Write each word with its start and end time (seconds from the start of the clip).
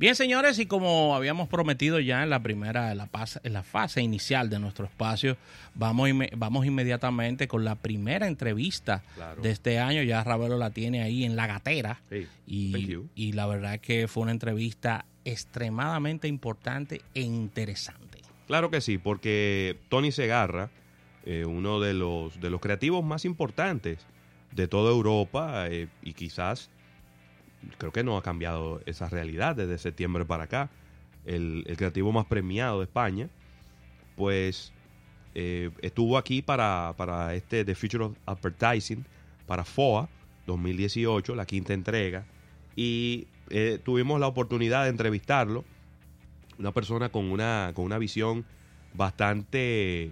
Bien, 0.00 0.14
señores, 0.14 0.58
y 0.58 0.64
como 0.64 1.14
habíamos 1.14 1.46
prometido 1.46 2.00
ya 2.00 2.22
en 2.22 2.30
la 2.30 2.42
primera, 2.42 2.90
en 2.90 2.96
la, 2.96 3.10
en 3.42 3.52
la 3.52 3.62
fase 3.62 4.00
inicial 4.00 4.48
de 4.48 4.58
nuestro 4.58 4.86
espacio, 4.86 5.36
vamos, 5.74 6.08
vamos 6.38 6.64
inmediatamente 6.64 7.46
con 7.46 7.66
la 7.66 7.74
primera 7.74 8.26
entrevista 8.26 9.02
de 9.42 9.50
este 9.50 9.78
año. 9.78 10.02
Ya 10.02 10.24
Ravelo 10.24 10.56
la 10.56 10.70
tiene 10.70 11.02
ahí 11.02 11.24
en 11.24 11.36
la 11.36 11.46
gatera. 11.46 12.00
Y, 12.46 12.96
y 13.14 13.32
la 13.32 13.46
verdad 13.46 13.74
es 13.74 13.80
que 13.82 14.08
fue 14.08 14.22
una 14.22 14.32
entrevista 14.32 15.04
extremadamente 15.26 16.28
importante 16.28 17.02
e 17.12 17.20
interesante. 17.20 18.22
Claro 18.46 18.70
que 18.70 18.80
sí, 18.80 18.96
porque 18.96 19.76
Tony 19.90 20.12
Segarra, 20.12 20.70
eh, 21.26 21.44
uno 21.44 21.78
de 21.78 21.92
los, 21.92 22.40
de 22.40 22.48
los 22.48 22.62
creativos 22.62 23.04
más 23.04 23.26
importantes 23.26 23.98
de 24.52 24.66
toda 24.66 24.92
Europa 24.92 25.66
eh, 25.68 25.88
y 26.02 26.14
quizás 26.14 26.70
creo 27.78 27.92
que 27.92 28.02
no 28.02 28.16
ha 28.16 28.22
cambiado 28.22 28.80
esa 28.86 29.08
realidad 29.08 29.56
desde 29.56 29.78
septiembre 29.78 30.24
para 30.24 30.44
acá. 30.44 30.70
El, 31.24 31.64
creativo 31.76 32.12
más 32.12 32.26
premiado 32.26 32.78
de 32.78 32.84
España, 32.84 33.28
pues 34.16 34.72
eh, 35.34 35.70
estuvo 35.82 36.16
aquí 36.16 36.42
para, 36.42 36.94
para 36.96 37.34
este 37.34 37.64
The 37.64 37.74
Future 37.74 38.04
of 38.04 38.16
Advertising, 38.26 39.04
para 39.46 39.64
FOA 39.64 40.08
2018, 40.46 41.34
la 41.34 41.46
quinta 41.46 41.74
entrega, 41.74 42.24
y 42.74 43.26
eh, 43.50 43.78
tuvimos 43.84 44.18
la 44.18 44.26
oportunidad 44.26 44.84
de 44.84 44.90
entrevistarlo, 44.90 45.64
una 46.58 46.72
persona 46.72 47.10
con 47.10 47.30
una, 47.30 47.72
con 47.74 47.84
una 47.84 47.98
visión 47.98 48.44
bastante, 48.94 50.10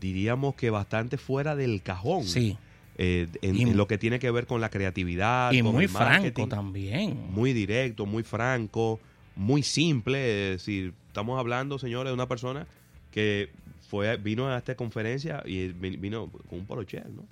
diríamos 0.00 0.54
que 0.54 0.70
bastante 0.70 1.16
fuera 1.16 1.56
del 1.56 1.82
cajón. 1.82 2.24
Sí 2.24 2.56
eh, 2.98 3.28
en, 3.40 3.76
lo 3.76 3.86
que 3.86 3.98
tiene 3.98 4.18
que 4.18 4.30
ver 4.30 4.46
con 4.46 4.60
la 4.60 4.68
creatividad. 4.68 5.52
Y 5.52 5.62
muy 5.62 5.88
franco 5.88 6.46
también. 6.48 7.16
Muy 7.30 7.52
directo, 7.52 8.06
muy 8.06 8.22
franco, 8.22 9.00
muy 9.34 9.62
simple. 9.62 10.52
Es 10.52 10.58
decir, 10.58 10.92
estamos 11.08 11.38
hablando, 11.38 11.78
señores, 11.78 12.10
de 12.10 12.14
una 12.14 12.28
persona 12.28 12.66
que 13.10 13.50
fue 13.88 14.16
vino 14.16 14.48
a 14.48 14.58
esta 14.58 14.74
conferencia 14.74 15.42
y 15.44 15.68
vino 15.68 16.30
con 16.48 16.60
un 16.60 16.66
polocher, 16.66 17.08
¿no? 17.08 17.24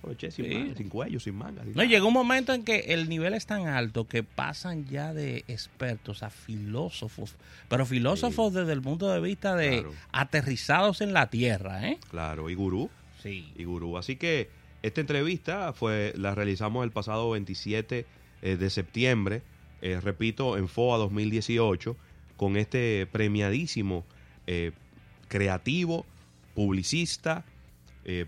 Polocher 0.00 0.30
sin, 0.30 0.76
sin 0.76 0.88
cuello, 0.88 1.18
sin 1.18 1.34
manga. 1.34 1.62
no, 1.64 1.82
llegó 1.82 2.08
un 2.08 2.14
momento 2.14 2.52
en 2.52 2.62
que 2.62 2.78
el 2.88 3.08
nivel 3.08 3.34
es 3.34 3.46
tan 3.46 3.66
alto 3.66 4.06
que 4.06 4.22
pasan 4.22 4.86
ya 4.86 5.12
de 5.12 5.44
expertos 5.48 6.22
a 6.22 6.30
filósofos, 6.30 7.34
pero 7.68 7.86
filósofos 7.86 8.52
desde 8.52 8.72
el 8.72 8.82
punto 8.82 9.10
de 9.10 9.20
vista 9.20 9.56
de 9.56 9.84
aterrizados 10.12 11.00
en 11.00 11.12
la 11.12 11.28
tierra, 11.28 11.88
¿eh? 11.88 11.98
Claro, 12.10 12.50
y 12.50 12.54
gurú. 12.54 12.90
Sí. 13.22 13.52
Y 13.56 13.64
gurú. 13.64 13.98
Así 13.98 14.16
que 14.16 14.48
esta 14.82 15.00
entrevista 15.00 15.72
fue, 15.72 16.12
la 16.16 16.34
realizamos 16.34 16.84
el 16.84 16.90
pasado 16.90 17.30
27 17.30 18.06
eh, 18.42 18.56
de 18.56 18.70
septiembre, 18.70 19.42
eh, 19.82 20.00
repito, 20.00 20.56
en 20.56 20.68
FOA 20.68 20.98
2018, 20.98 21.96
con 22.36 22.56
este 22.56 23.06
premiadísimo 23.10 24.04
eh, 24.46 24.72
creativo, 25.28 26.06
publicista, 26.54 27.44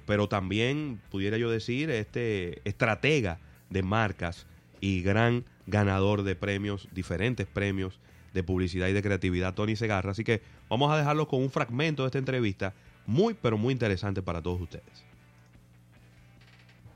pero 0.07 0.29
también, 0.29 1.01
pudiera 1.09 1.39
yo 1.39 1.53
decir, 1.53 1.89
este 1.89 2.61
estratega 2.69 3.39
de 3.71 3.85
marcas 3.85 4.45
y 4.81 5.03
gran 5.03 5.45
ganador 5.69 6.25
de 6.25 6.35
premios, 6.35 6.89
diferentes 6.91 7.47
premios 7.47 8.01
de 8.35 8.43
publicidad 8.43 8.89
y 8.89 8.93
de 8.93 9.03
creatividad, 9.03 9.55
Tony 9.55 9.77
Segarra. 9.77 10.11
Así 10.11 10.25
que 10.25 10.43
vamos 10.69 10.91
a 10.91 10.99
dejarlo 10.99 11.29
con 11.29 11.43
un 11.43 11.51
fragmento 11.51 12.03
de 12.03 12.09
esta 12.09 12.19
entrevista 12.19 12.75
muy, 13.07 13.35
pero 13.35 13.57
muy 13.57 13.73
interesante 13.73 14.21
para 14.21 14.43
todos 14.43 14.61
ustedes. 14.61 15.08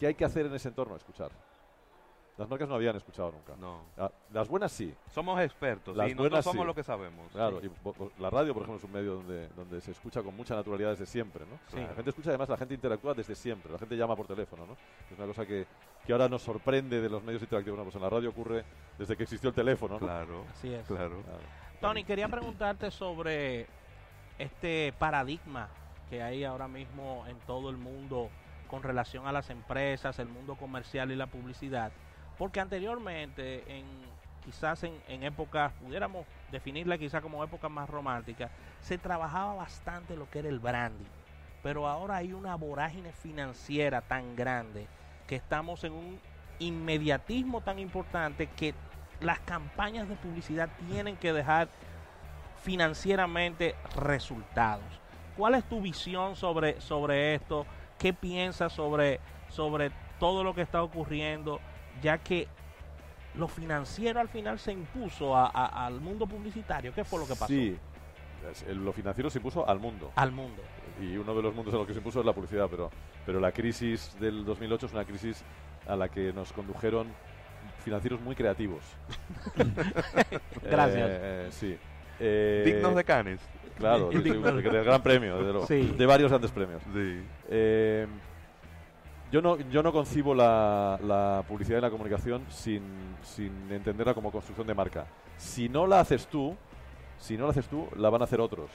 ¿Qué 0.03 0.08
hay 0.08 0.14
que 0.17 0.25
hacer 0.25 0.47
en 0.47 0.55
ese 0.56 0.67
entorno? 0.67 0.97
Escuchar. 0.97 1.31
Las 2.36 2.48
marcas 2.48 2.69
no 2.69 2.75
habían 2.75 2.97
escuchado 2.97 3.31
nunca. 3.31 3.55
No. 3.55 3.84
Ah, 3.97 4.11
las 4.33 4.48
buenas 4.48 4.72
sí. 4.72 4.92
Somos 5.06 5.41
expertos. 5.41 5.96
Las 5.96 6.13
buenas 6.17 6.45
somos 6.45 6.67
lo 6.67 6.74
que 6.74 6.83
sabemos. 6.83 7.30
Claro, 7.30 7.61
y 7.63 7.70
la 8.20 8.29
radio, 8.29 8.52
por 8.52 8.64
ejemplo, 8.64 8.79
es 8.79 8.83
un 8.83 8.91
medio 8.91 9.14
donde, 9.14 9.46
donde 9.51 9.80
se 9.80 9.92
escucha 9.92 10.20
con 10.20 10.35
mucha 10.35 10.57
naturalidad 10.57 10.91
desde 10.91 11.07
siempre, 11.07 11.45
¿no? 11.46 11.80
La 11.80 11.95
gente 11.95 12.11
escucha, 12.11 12.30
además, 12.30 12.48
la 12.48 12.57
gente 12.57 12.74
interactúa 12.74 13.14
desde 13.14 13.36
siempre. 13.36 13.70
La 13.70 13.79
gente 13.79 13.96
llama 13.96 14.17
por 14.17 14.27
teléfono, 14.27 14.67
¿no? 14.67 14.73
Es 14.73 15.17
una 15.17 15.29
cosa 15.29 15.46
que, 15.46 15.68
que 16.05 16.12
ahora 16.12 16.29
nos 16.29 16.42
sorprende 16.42 17.01
de 17.01 17.08
los 17.08 17.23
medios 17.23 17.41
interactivos. 17.41 17.79
pues 17.85 17.95
en 17.95 18.02
la 18.02 18.11
radio 18.11 18.30
ocurre 18.30 18.64
desde 18.98 19.17
que 19.17 19.23
existió 19.23 19.51
el 19.51 19.55
teléfono, 19.55 20.01
¿no? 20.01 20.01
Claro. 20.01 20.46
Así 20.51 20.74
es. 20.74 20.85
Claro. 20.85 21.23
Tony, 21.80 22.02
quería 22.02 22.27
preguntarte 22.27 22.91
sobre 22.91 23.68
este 24.36 24.92
paradigma 24.98 25.68
que 26.11 26.20
hay 26.20 26.42
ahora 26.42 26.67
mismo 26.67 27.24
en 27.29 27.39
todo 27.46 27.70
el 27.70 27.77
mundo 27.77 28.30
con 28.72 28.83
relación 28.83 29.27
a 29.27 29.33
las 29.33 29.50
empresas, 29.50 30.18
el 30.18 30.28
mundo 30.28 30.55
comercial 30.55 31.12
y 31.12 31.14
la 31.14 31.27
publicidad, 31.27 31.92
porque 32.38 32.58
anteriormente, 32.58 33.64
en 33.66 33.84
quizás 34.42 34.83
en, 34.84 34.98
en 35.08 35.24
épocas, 35.24 35.74
pudiéramos 35.74 36.24
definirla 36.50 36.96
quizás 36.96 37.20
como 37.20 37.44
épocas 37.44 37.70
más 37.70 37.90
románticas, 37.90 38.50
se 38.80 38.96
trabajaba 38.96 39.52
bastante 39.56 40.16
lo 40.16 40.30
que 40.30 40.38
era 40.38 40.48
el 40.48 40.58
branding, 40.58 41.05
pero 41.62 41.86
ahora 41.86 42.16
hay 42.16 42.32
una 42.32 42.55
vorágine 42.55 43.12
financiera 43.12 44.00
tan 44.00 44.36
grande 44.36 44.86
que 45.27 45.36
estamos 45.36 45.84
en 45.84 45.92
un 45.92 46.18
inmediatismo 46.58 47.61
tan 47.61 47.78
importante 47.78 48.46
que 48.46 48.74
las 49.20 49.38
campañas 49.40 50.08
de 50.08 50.16
publicidad 50.16 50.70
tienen 50.88 51.18
que 51.18 51.34
dejar 51.34 51.68
financieramente 52.62 53.74
resultados. 53.96 55.02
¿Cuál 55.36 55.56
es 55.56 55.64
tu 55.64 55.82
visión 55.82 56.36
sobre, 56.36 56.80
sobre 56.80 57.34
esto? 57.34 57.66
¿Qué 58.02 58.13
piensas 58.13 58.73
sobre, 58.73 59.20
sobre 59.48 59.92
todo 60.18 60.42
lo 60.42 60.57
que 60.57 60.63
está 60.63 60.83
ocurriendo? 60.83 61.61
Ya 62.02 62.18
que 62.18 62.48
lo 63.36 63.46
financiero 63.46 64.18
al 64.18 64.29
final 64.29 64.58
se 64.58 64.73
impuso 64.73 65.36
al 65.36 66.01
mundo 66.01 66.27
publicitario. 66.27 66.92
¿Qué 66.92 67.05
fue 67.05 67.20
lo 67.20 67.29
que 67.29 67.35
pasó? 67.35 67.46
Sí, 67.46 67.79
lo 68.74 68.92
financiero 68.92 69.30
se 69.30 69.39
impuso 69.39 69.68
al 69.68 69.79
mundo. 69.79 70.11
Al 70.17 70.33
mundo. 70.33 70.61
Y 71.01 71.17
uno 71.17 71.33
de 71.33 71.42
los 71.42 71.55
mundos 71.55 71.73
en 71.73 71.79
los 71.79 71.86
que 71.86 71.92
se 71.92 72.01
impuso 72.01 72.18
es 72.18 72.27
la 72.27 72.33
publicidad, 72.33 72.67
pero, 72.68 72.91
pero 73.24 73.39
la 73.39 73.52
crisis 73.52 74.17
del 74.18 74.45
2008 74.45 74.86
es 74.86 74.92
una 74.92 75.05
crisis 75.05 75.45
a 75.86 75.95
la 75.95 76.08
que 76.08 76.33
nos 76.33 76.52
condujeron 76.52 77.07
financieros 77.85 78.20
muy 78.20 78.35
creativos. 78.35 78.83
Gracias. 80.64 81.08
Eh, 81.08 81.48
sí. 81.52 81.79
Eh, 82.18 82.62
Dignos 82.67 82.96
de 82.96 83.05
Canes. 83.05 83.41
Claro, 83.78 84.08
del 84.10 84.62
Gran 84.62 85.02
Premio, 85.02 85.66
de 85.66 86.06
varios 86.06 86.30
grandes 86.30 86.50
premios. 86.50 86.83
Eh, 87.48 88.06
yo 89.30 89.40
no, 89.40 89.58
yo 89.58 89.83
no 89.83 89.92
concibo 89.92 90.34
la, 90.34 91.42
publicidad 91.48 91.78
y 91.78 91.80
la 91.80 91.90
comunicación 91.90 92.44
sin, 92.50 92.82
sin, 93.22 93.50
entenderla 93.70 94.14
como 94.14 94.30
construcción 94.30 94.66
de 94.66 94.74
marca. 94.74 95.06
Si 95.38 95.68
no 95.68 95.86
la 95.86 96.00
haces 96.00 96.27
tú, 96.27 96.55
si 97.18 97.38
no 97.38 97.44
la 97.44 97.50
hacer 97.50 97.64
tú, 97.64 97.88
la 97.96 98.11
van 98.11 98.20
a 98.20 98.24
hacer 98.24 98.40
otros. 98.40 98.70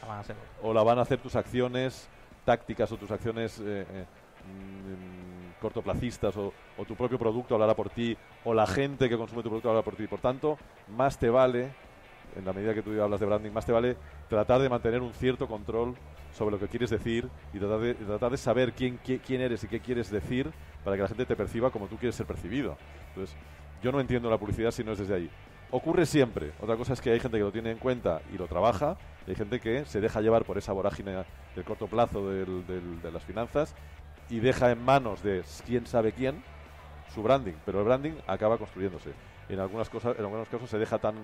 O 0.63 0.73
la 0.73 0.81
van 0.81 0.97
a 0.97 1.03
hacer 1.03 1.19
tus 1.19 1.35
acciones 1.35 2.09
tácticas 2.43 2.91
o 2.91 2.97
tus 2.97 3.11
acciones 3.11 3.59
eh, 3.59 3.85
eh, 3.87 4.05
mm, 4.47 5.61
cortoplacistas 5.61 6.35
o, 6.37 6.53
o, 6.77 6.85
tu 6.85 6.95
propio 6.95 7.19
producto 7.19 7.53
hablará 7.53 7.75
por 7.75 7.89
ti 7.89 8.17
o 8.45 8.53
la 8.53 8.65
gente 8.65 9.09
que 9.09 9.17
consume 9.17 9.43
tu 9.43 9.49
producto 9.49 9.69
hablará 9.69 9.83
por 9.83 9.95
ti. 9.95 10.07
Por 10.07 10.21
tanto, 10.21 10.57
más 10.87 11.19
te 11.19 11.29
vale 11.29 11.71
en 12.35 12.45
la 12.45 12.53
medida 12.53 12.73
que 12.73 12.81
tú 12.81 13.01
hablas 13.01 13.19
de 13.19 13.25
branding, 13.25 13.51
más 13.51 13.65
te 13.65 13.71
vale 13.71 13.95
tratar 14.29 14.61
de 14.61 14.69
mantener 14.69 15.01
un 15.01 15.13
cierto 15.13 15.47
control 15.47 15.95
sobre 16.33 16.51
lo 16.51 16.59
que 16.59 16.67
quieres 16.67 16.89
decir 16.89 17.27
y 17.53 17.59
tratar 17.59 17.79
de, 17.79 17.93
tratar 17.95 18.31
de 18.31 18.37
saber 18.37 18.73
quién, 18.73 18.99
quién 19.03 19.41
eres 19.41 19.63
y 19.63 19.67
qué 19.67 19.79
quieres 19.79 20.11
decir 20.11 20.51
para 20.83 20.95
que 20.95 21.01
la 21.03 21.07
gente 21.07 21.25
te 21.25 21.35
perciba 21.35 21.71
como 21.71 21.87
tú 21.87 21.97
quieres 21.97 22.15
ser 22.15 22.25
percibido. 22.25 22.77
Entonces, 23.09 23.35
yo 23.81 23.91
no 23.91 23.99
entiendo 23.99 24.29
la 24.29 24.37
publicidad 24.37 24.71
si 24.71 24.83
no 24.83 24.91
es 24.91 24.99
desde 24.99 25.15
ahí. 25.15 25.29
Ocurre 25.71 26.05
siempre. 26.05 26.53
Otra 26.61 26.77
cosa 26.77 26.93
es 26.93 27.01
que 27.01 27.11
hay 27.11 27.19
gente 27.19 27.37
que 27.37 27.43
lo 27.43 27.51
tiene 27.51 27.71
en 27.71 27.77
cuenta 27.77 28.21
y 28.33 28.37
lo 28.37 28.47
trabaja, 28.47 28.97
y 29.25 29.31
hay 29.31 29.35
gente 29.35 29.59
que 29.59 29.85
se 29.85 29.99
deja 29.99 30.21
llevar 30.21 30.45
por 30.45 30.57
esa 30.57 30.71
vorágine 30.71 31.25
del 31.55 31.65
corto 31.65 31.87
plazo 31.87 32.29
de 32.29 33.11
las 33.11 33.23
finanzas 33.23 33.75
y 34.29 34.39
deja 34.39 34.71
en 34.71 34.83
manos 34.83 35.23
de 35.23 35.43
quién 35.65 35.85
sabe 35.85 36.11
quién 36.11 36.43
su 37.13 37.23
branding, 37.23 37.53
pero 37.65 37.79
el 37.79 37.85
branding 37.85 38.13
acaba 38.27 38.57
construyéndose. 38.57 39.11
En 39.49 39.59
algunas 39.59 39.89
cosas, 39.89 40.17
en 40.17 40.25
algunos 40.25 40.47
casos 40.49 40.69
se 40.69 40.77
deja 40.77 40.99
tan 40.99 41.15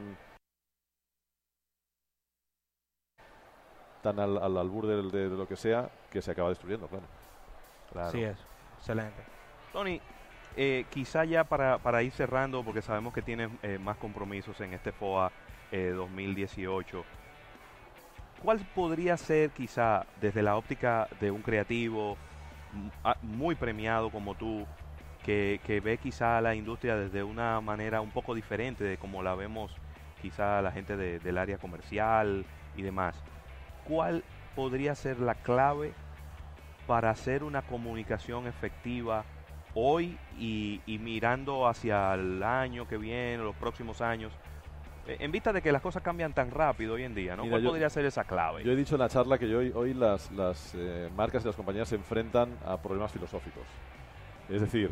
tan 4.03 4.19
al, 4.19 4.38
al 4.38 4.57
albur 4.57 4.85
de, 4.85 5.29
lo 5.29 5.47
que 5.47 5.55
sea 5.55 5.89
que 6.11 6.21
se 6.21 6.29
acaba 6.29 6.50
destruyendo, 6.50 6.88
claro. 6.88 7.05
claro. 7.91 8.09
Así 8.09 8.21
es, 8.21 8.38
excelente. 8.77 9.23
Tony, 9.71 10.00
eh, 10.55 10.85
quizá 10.91 11.23
ya 11.25 11.45
para, 11.45 11.79
para, 11.79 12.03
ir 12.03 12.11
cerrando, 12.11 12.63
porque 12.63 12.83
sabemos 12.83 13.13
que 13.13 13.23
tienes 13.23 13.50
eh, 13.63 13.79
más 13.79 13.97
compromisos 13.97 14.59
en 14.61 14.73
este 14.73 14.91
FOA 14.91 15.31
2018, 15.71 17.00
eh, 17.00 17.03
¿cuál 18.44 18.59
podría 18.75 19.17
ser 19.17 19.50
quizá 19.50 20.05
desde 20.21 20.44
la 20.44 20.55
óptica 20.57 21.07
de 21.19 21.31
un 21.31 21.41
creativo 21.41 22.15
muy 23.23 23.55
premiado 23.55 24.11
como 24.11 24.35
tú, 24.35 24.67
que, 25.23 25.61
que 25.65 25.79
ve 25.79 25.97
quizá 25.97 26.41
la 26.41 26.53
industria 26.53 26.95
desde 26.97 27.23
una 27.23 27.59
manera 27.61 28.01
un 28.01 28.11
poco 28.11 28.35
diferente 28.35 28.83
de 28.83 28.97
como 28.97 29.23
la 29.23 29.33
vemos 29.33 29.71
quizá 30.21 30.61
la 30.61 30.71
gente 30.71 30.97
del 30.97 31.38
área 31.38 31.57
comercial 31.57 32.45
y 32.75 32.81
demás? 32.83 33.15
¿Cuál 33.88 34.24
podría 34.56 34.95
ser 34.95 35.19
la 35.19 35.35
clave 35.35 35.94
para 36.88 37.09
hacer 37.09 37.44
una 37.44 37.62
comunicación 37.62 38.47
efectiva 38.47 39.24
hoy 39.74 40.18
y, 40.38 40.81
mirando 41.00 41.68
hacia 41.68 42.13
el 42.13 42.44
año 42.44 42.88
que 42.88 42.97
viene, 42.97 43.38
los 43.38 43.56
próximos 43.56 44.01
años? 44.01 44.33
Eh, 45.07 45.18
en 45.19 45.31
vista 45.31 45.51
de 45.51 45.62
que 45.62 45.71
las 45.71 45.81
cosas 45.81 46.01
cambian 46.01 46.33
tan 46.33 46.51
rápido 46.51 46.94
hoy 46.94 47.03
en 47.03 47.13
día, 47.13 47.35
¿no? 47.35 47.47
¿Cuál 47.50 47.63
podría 47.63 47.89
ser 47.89 48.06
esa 48.06 48.24
clave? 48.24 48.63
Yo 48.63 48.71
he 48.71 48.75
dicho 48.75 48.95
en 48.95 49.00
la 49.00 49.09
charla 49.09 49.38
que 49.38 49.53
hoy, 49.53 49.71
hoy 49.75 49.94
las, 49.94 50.31
las 50.31 50.74
eh, 50.75 51.09
marcas 51.15 51.44
y 51.44 51.47
las 51.47 51.56
compañías 51.56 51.89
se 51.89 51.95
enfrentan 51.95 52.57
a 52.65 52.77
problemas 52.77 53.12
filosóficos. 53.12 53.63
Es 54.50 54.62
decir, 54.62 54.91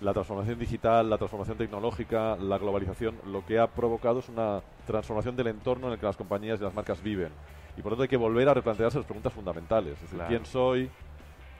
la 0.00 0.12
transformación 0.12 0.58
digital, 0.58 1.08
la 1.08 1.18
transformación 1.18 1.56
tecnológica, 1.56 2.36
la 2.36 2.58
globalización, 2.58 3.16
lo 3.26 3.44
que 3.44 3.58
ha 3.58 3.66
provocado 3.66 4.18
es 4.20 4.28
una 4.28 4.62
transformación 4.86 5.36
del 5.36 5.48
entorno 5.48 5.86
en 5.86 5.94
el 5.94 5.98
que 5.98 6.06
las 6.06 6.16
compañías 6.16 6.60
y 6.60 6.64
las 6.64 6.74
marcas 6.74 7.02
viven. 7.02 7.30
Y 7.76 7.82
por 7.82 7.92
lo 7.92 7.96
tanto 7.96 8.02
hay 8.02 8.08
que 8.08 8.16
volver 8.16 8.48
a 8.48 8.54
replantearse 8.54 8.98
las 8.98 9.06
preguntas 9.06 9.32
fundamentales. 9.32 9.94
Es 9.94 10.02
decir, 10.02 10.20
¿quién 10.28 10.46
soy? 10.46 10.90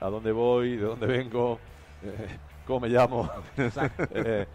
¿A 0.01 0.09
dónde 0.09 0.33
voy? 0.33 0.77
¿De 0.77 0.85
dónde 0.85 1.07
vengo? 1.07 1.59
Eh, 2.05 2.37
¿Cómo 2.67 2.81
me 2.81 2.89
llamo? 2.89 3.31
Eh, 4.11 4.47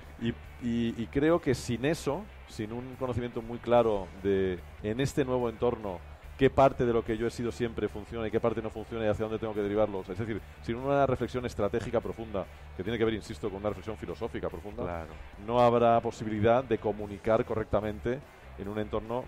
y, 0.61 1.05
creo 1.07 1.41
que 1.41 1.55
sin 1.55 1.83
eso, 1.85 2.23
sin 2.47 2.71
un 2.71 2.95
conocimiento 2.99 3.41
muy 3.41 3.57
claro 3.57 4.07
de 4.21 4.59
en 4.83 4.99
este 4.99 5.25
nuevo 5.25 5.49
entorno 5.49 5.99
qué 6.37 6.49
parte 6.49 6.85
de 6.85 6.93
lo 6.93 7.03
que 7.03 7.17
yo 7.17 7.27
he 7.27 7.31
sido 7.31 7.51
siempre 7.51 7.87
funciona 7.87 8.27
y 8.27 8.31
qué 8.31 8.39
parte 8.39 8.61
no 8.61 8.69
funciona 8.69 9.03
y 9.05 9.07
hacia 9.07 9.23
dónde 9.23 9.39
tengo 9.39 9.53
que 9.53 9.61
derivarlos. 9.61 10.07
Es 10.09 10.17
decir, 10.19 10.39
sin 10.61 10.75
una 10.75 11.05
reflexión 11.05 11.45
estratégica 11.45 11.99
profunda, 11.99 12.45
que 12.77 12.83
tiene 12.83 12.97
que 12.97 13.05
ver, 13.05 13.13
insisto, 13.13 13.49
con 13.49 13.59
una 13.59 13.69
reflexión 13.69 13.97
filosófica 13.97 14.47
profunda, 14.47 15.05
no 15.45 15.59
habrá 15.59 15.99
posibilidad 16.01 16.63
de 16.63 16.77
comunicar 16.77 17.43
correctamente 17.45 18.19
en 18.57 18.67
un 18.67 18.79
entorno 18.79 19.25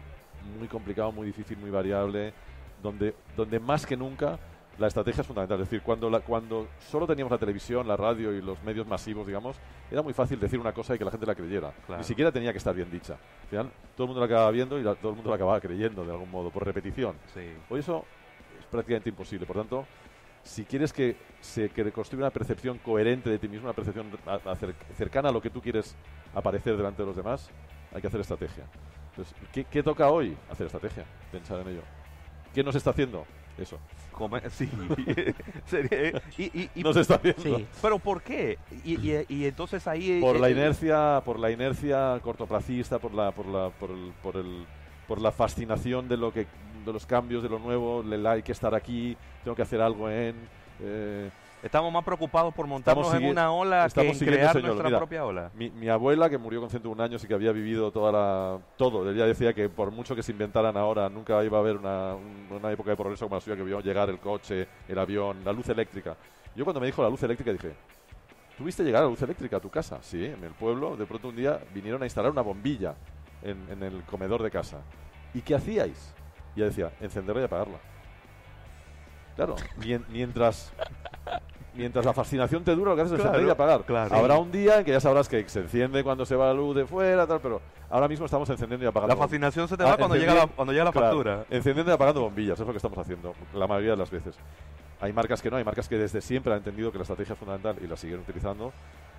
muy 0.58 0.68
complicado, 0.68 1.12
muy 1.12 1.28
difícil, 1.28 1.58
muy 1.58 1.70
variable, 1.70 2.34
donde, 2.82 3.16
donde 3.36 3.60
más 3.60 3.86
que 3.86 3.96
nunca 3.96 4.40
la 4.78 4.88
estrategia 4.88 5.22
es 5.22 5.28
fundamental. 5.28 5.60
Es 5.62 5.70
decir, 5.70 5.84
cuando, 5.84 6.10
la, 6.10 6.22
cuando 6.22 6.68
solo 6.80 7.06
teníamos 7.06 7.32
la 7.32 7.38
televisión, 7.38 7.88
la 7.88 7.98
radio 7.98 8.34
y 8.34 8.42
los 8.42 8.62
medios 8.64 8.88
masivos, 8.88 9.28
digamos, 9.28 9.58
era 9.90 10.02
muy 10.02 10.14
fácil 10.14 10.40
decir 10.40 10.60
una 10.60 10.74
cosa 10.74 10.96
y 10.96 10.98
que 10.98 11.06
la 11.06 11.12
gente 11.12 11.26
la 11.26 11.36
creyera. 11.36 11.74
Ni 11.98 12.04
siquiera 12.04 12.32
tenía 12.32 12.52
que 12.52 12.58
estar 12.58 12.74
bien 12.74 12.90
dicha. 12.90 13.14
Al 13.14 13.50
final, 13.50 13.72
todo 13.96 14.06
el 14.06 14.08
mundo 14.10 14.20
la 14.20 14.26
acababa 14.26 14.52
viendo 14.52 14.80
y 14.80 14.84
todo 14.84 15.10
el 15.10 15.16
mundo 15.16 15.30
la 15.30 15.36
acababa 15.36 15.60
creyendo 15.60 16.04
de 16.04 16.12
algún 16.12 16.32
modo, 16.32 16.50
por 16.50 16.66
repetición. 16.66 17.16
Hoy 17.70 17.80
eso 17.80 18.06
es 18.60 18.66
prácticamente 18.66 19.10
imposible. 19.10 19.46
Por 19.46 19.58
tanto, 19.58 19.86
si 20.44 20.66
quieres 20.66 20.92
que 20.92 21.16
se 21.40 21.70
que 21.70 21.92
construya 21.92 22.24
una 22.24 22.32
percepción 22.32 22.80
coherente 22.80 23.30
de 23.30 23.38
ti 23.38 23.48
mismo, 23.48 23.66
una 23.66 23.76
percepción 23.76 24.08
cercana 24.98 25.30
a 25.30 25.32
lo 25.32 25.42
que 25.42 25.50
tú 25.50 25.62
quieres 25.62 25.96
aparecer 26.34 26.76
delante 26.78 27.04
de 27.04 27.08
los 27.08 27.16
demás, 27.16 27.50
hay 27.94 28.02
que 28.02 28.08
hacer 28.08 28.22
estrategia. 28.22 28.64
Entonces, 29.12 29.36
¿qué, 29.52 29.64
¿qué 29.66 29.84
toca 29.84 30.10
hoy? 30.10 30.36
Hacer 30.50 30.66
estrategia, 30.68 31.06
pensar 31.32 31.60
en 31.60 31.70
ello. 31.70 31.82
¿Qué 32.54 32.64
nos 32.64 32.76
está 32.76 32.90
haciendo? 32.90 33.26
Eso. 33.58 33.78
sí. 34.52 34.70
y, 36.38 36.70
y, 36.76 36.84
no 36.84 36.94
se 36.94 37.02
está 37.02 37.18
viendo. 37.18 37.62
Pero 37.82 38.00
¿por 38.00 38.22
qué? 38.22 38.58
Y, 38.84 39.46
entonces 39.46 39.88
ahí... 39.88 40.20
Por 40.22 40.40
la 40.40 40.50
inercia, 40.50 41.22
por 41.26 41.40
la 41.40 41.52
inercia 41.52 42.20
cortoplacista, 42.22 43.00
por 43.00 43.14
la, 43.14 43.32
por 43.32 43.46
la, 43.48 43.70
por 43.70 43.92
el, 43.92 44.14
por 44.22 44.36
el, 44.38 44.66
por 45.08 45.22
la 45.22 45.32
fascinación 45.32 46.08
de 46.08 46.18
lo 46.18 46.32
que, 46.32 46.48
de 46.86 46.94
los 46.94 47.06
cambios, 47.06 47.44
de 47.44 47.50
lo 47.50 47.60
nuevo, 47.60 48.04
le 48.04 48.28
hay 48.28 48.44
que 48.44 48.52
estar 48.52 48.76
aquí, 48.76 49.18
tengo 49.44 49.56
que 49.56 49.64
hacer 49.64 49.82
algo 49.82 50.10
en... 50.10 50.36
Eh, 50.82 51.30
Estamos 51.64 51.94
más 51.94 52.04
preocupados 52.04 52.54
por 52.54 52.66
montarnos 52.66 53.14
en 53.14 53.26
una 53.26 53.52
ola 53.52 53.88
que 53.94 54.10
en 54.10 54.18
crear 54.18 54.62
nuestra 54.62 54.98
propia 54.98 55.26
ola. 55.26 55.52
Mi, 55.54 55.90
abuela, 55.90 56.30
que 56.30 56.38
murió 56.38 56.60
con 56.60 56.70
101 56.70 57.04
años 57.04 57.24
y 57.24 57.28
que 57.28 57.34
había 57.34 57.52
vivido 57.52 57.92
toda 57.92 58.12
la, 58.12 58.60
todo, 58.78 59.10
ella 59.10 59.26
decía 59.26 59.54
que 59.54 59.70
por 59.70 59.92
mucho 59.92 60.16
que 60.16 60.24
se 60.24 60.32
inventaran 60.32 60.76
ahora, 60.76 61.08
nunca 61.10 61.44
iba 61.44 61.58
a 61.58 61.62
haber 61.62 61.78
una, 61.78 62.16
una 62.50 62.72
época 62.72 62.92
de 62.92 62.98
progreso 62.98 63.26
como 63.26 63.36
la 63.36 63.42
suya, 63.42 63.56
que 63.56 63.64
vio 63.64 63.80
llegar 63.80 64.10
el 64.10 64.20
coche, 64.20 64.68
el 64.88 64.98
avión, 64.98 65.44
la 65.46 65.54
luz 65.54 65.70
eléctrica. 65.70 66.16
Yo 66.56 66.64
cuando 66.64 66.80
me 66.80 66.88
dijo 66.88 67.04
la 67.04 67.10
luz 67.10 67.22
eléctrica 67.22 67.52
dije, 67.52 67.76
¿tuviste 68.58 68.84
llegar 68.84 69.04
la 69.04 69.10
luz 69.10 69.22
eléctrica 69.22 69.58
a 69.58 69.60
tu 69.60 69.70
casa? 69.70 70.00
Sí, 70.02 70.26
en 70.26 70.44
el 70.44 70.52
pueblo, 70.54 70.98
de 70.98 71.06
pronto 71.06 71.28
un 71.28 71.36
día 71.36 71.60
vinieron 71.74 72.02
a 72.02 72.06
instalar 72.06 72.32
una 72.32 72.42
bombilla 72.42 72.96
en, 73.44 73.68
en 73.70 73.84
el 73.84 74.04
comedor 74.04 74.42
de 74.42 74.50
casa. 74.50 74.82
¿Y 75.34 75.42
qué 75.42 75.56
hacíais? 75.56 76.14
Y 76.56 76.60
ella 76.60 76.70
decía, 76.70 76.92
encenderla 77.00 77.44
y 77.44 77.46
apagarla. 77.46 77.78
Claro, 79.36 79.56
mientras 80.10 80.74
mientras 81.74 82.06
la 82.06 82.14
fascinación 82.14 82.64
te 82.64 82.76
dura, 82.76 82.92
lo 82.92 82.96
que 82.96 83.04
haces 83.04 83.20
es 83.20 83.26
encender 83.26 83.48
y 83.48 83.50
apagar. 83.50 83.84
Habrá 84.12 84.38
un 84.38 84.52
día 84.52 84.80
en 84.80 84.86
que 84.86 84.92
ya 84.92 85.00
sabrás 85.00 85.28
que 85.28 85.48
se 85.48 85.62
enciende 85.62 86.04
cuando 86.04 86.26
se 86.26 86.36
va 86.36 86.48
la 86.48 86.54
luz 86.54 86.76
de 86.76 86.86
fuera, 86.86 87.26
tal, 87.26 87.40
pero 87.40 87.62
ahora 87.90 88.08
mismo 88.08 88.26
estamos 88.26 88.50
encendiendo 88.50 88.86
y 88.86 88.88
apagando. 88.88 89.16
La 89.16 89.22
fascinación 89.22 89.68
se 89.68 89.78
te 89.78 89.84
va 89.84 89.94
ah, 89.94 89.98
cuando, 89.98 90.16
llega 90.16 90.34
la, 90.34 90.48
cuando 90.48 90.74
llega 90.74 90.86
la 90.86 90.92
factura. 90.92 91.46
Encendiendo 91.50 91.92
y 91.92 91.96
apagando 91.96 92.22
bombillas, 92.22 92.60
es 92.60 92.66
lo 92.66 92.74
que 92.74 92.78
estamos 92.78 92.98
haciendo 92.98 93.34
la 93.54 93.68
mayoría 93.68 93.92
de 93.92 93.98
las 93.98 94.12
veces. 94.12 94.36
Hay 95.00 95.14
marcas 95.14 95.42
que 95.42 95.50
no, 95.50 95.58
hay 95.58 95.64
marcas 95.64 95.88
que 95.90 95.98
desde 95.98 96.22
siempre 96.22 96.52
han 96.52 96.60
entendido 96.60 96.92
que 96.92 96.98
la 96.98 97.04
estrategia 97.04 97.34
es 97.34 97.40
fundamental 97.40 97.76
y 97.82 97.88
la 97.88 97.98
siguen 97.98 98.20
utilizando, 98.20 98.72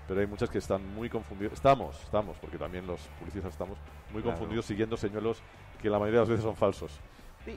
pero 0.06 0.20
hay 0.20 0.26
muchas 0.26 0.48
que 0.48 0.58
están 0.58 0.94
muy 0.94 1.08
confundidas. 1.08 1.54
Estamos, 1.54 2.00
estamos, 2.02 2.36
porque 2.38 2.58
también 2.58 2.86
los 2.86 3.00
publicistas 3.18 3.52
estamos 3.52 3.78
muy 4.12 4.22
confundidos 4.22 4.66
siguiendo 4.66 4.96
señuelos 4.96 5.42
que 5.80 5.90
la 5.90 5.98
mayoría 5.98 6.20
de 6.20 6.26
las 6.26 6.28
veces 6.28 6.44
son 6.44 6.54
falsos. 6.54 7.00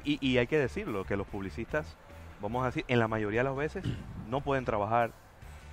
y, 0.03 0.17
y 0.27 0.37
hay 0.39 0.47
que 0.47 0.57
decirlo, 0.57 1.03
que 1.03 1.15
los 1.15 1.27
publicistas 1.27 1.95
vamos 2.45 2.63
a 2.63 2.67
decir, 2.67 2.85
en 2.87 2.99
la 2.99 3.07
mayoría 3.07 3.39
de 3.39 3.45
las 3.45 3.55
veces 3.55 3.83
no 4.29 4.41
pueden 4.41 4.65
trabajar, 4.65 5.11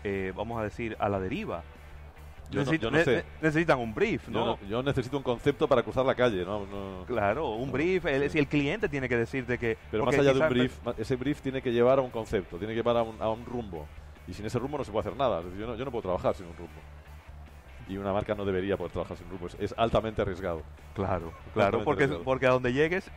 eh, 0.05 0.33
vamos 0.35 0.59
a 0.59 0.65
decir, 0.65 0.97
a 0.99 1.09
la 1.09 1.21
deriva. 1.21 1.63
Yo 2.51 2.61
necesitan 3.41 3.79
un 3.79 3.95
brief, 3.95 4.29
¿no? 4.29 4.59
Yo, 4.69 4.83
necesito 4.83 5.17
un 5.17 5.23
concepto 5.23 5.67
para 5.67 5.83
cruzar 5.83 6.05
la 6.05 6.15
calle, 6.15 6.45
¿no? 6.45 7.05
claro, 7.07 7.51
un 7.53 7.73
brief. 7.73 8.05
El, 8.07 8.29
si 8.31 8.39
el 8.39 8.47
cliente 8.47 8.89
tiene 8.89 9.09
que 9.09 9.17
decirte 9.17 9.59
que. 9.59 9.79
Pero 9.91 10.05
más 10.05 10.19
allá 10.19 10.35
de 10.35 10.41
un 10.41 10.49
brief, 10.49 10.79
ese 10.99 11.17
brief 11.17 11.41
tiene 11.41 11.63
que 11.63 11.73
llevar 11.73 11.99
a 11.99 12.03
un 12.03 12.11
concepto, 12.11 12.59
tiene 12.59 12.73
que 12.73 12.79
llevar 12.79 12.97
a 12.99 13.03
un, 13.03 13.21
a 13.21 13.31
un 13.31 13.45
rumbo. 13.47 13.87
Y 14.29 14.35
sin 14.35 14.45
ese 14.45 14.59
rumbo 14.59 14.79
no 14.79 14.85
se 14.85 14.93
puede 14.93 15.09
hacer 15.09 15.17
nada. 15.17 15.43
yo, 15.59 15.67
no, 15.67 15.77
yo 15.77 15.85
no 15.85 15.91
puedo 15.91 16.03
trabajar 16.03 16.35
sin 16.35 16.47
un 16.47 16.57
rumbo 16.57 16.81
y 17.89 17.97
una 17.97 18.13
marca 18.13 18.35
no 18.35 18.45
debería 18.45 18.77
poder 18.77 18.93
trabajar 18.93 19.17
sin 19.17 19.29
grupos. 19.29 19.57
Es 19.59 19.75
altamente 19.77 20.23
arriesgado. 20.23 20.63
Claro, 20.95 21.33
claro, 21.55 21.83
porque, 21.85 22.09
porque 22.09 22.47
a 22.47 22.51
donde 22.51 22.73
llegues 22.73 23.11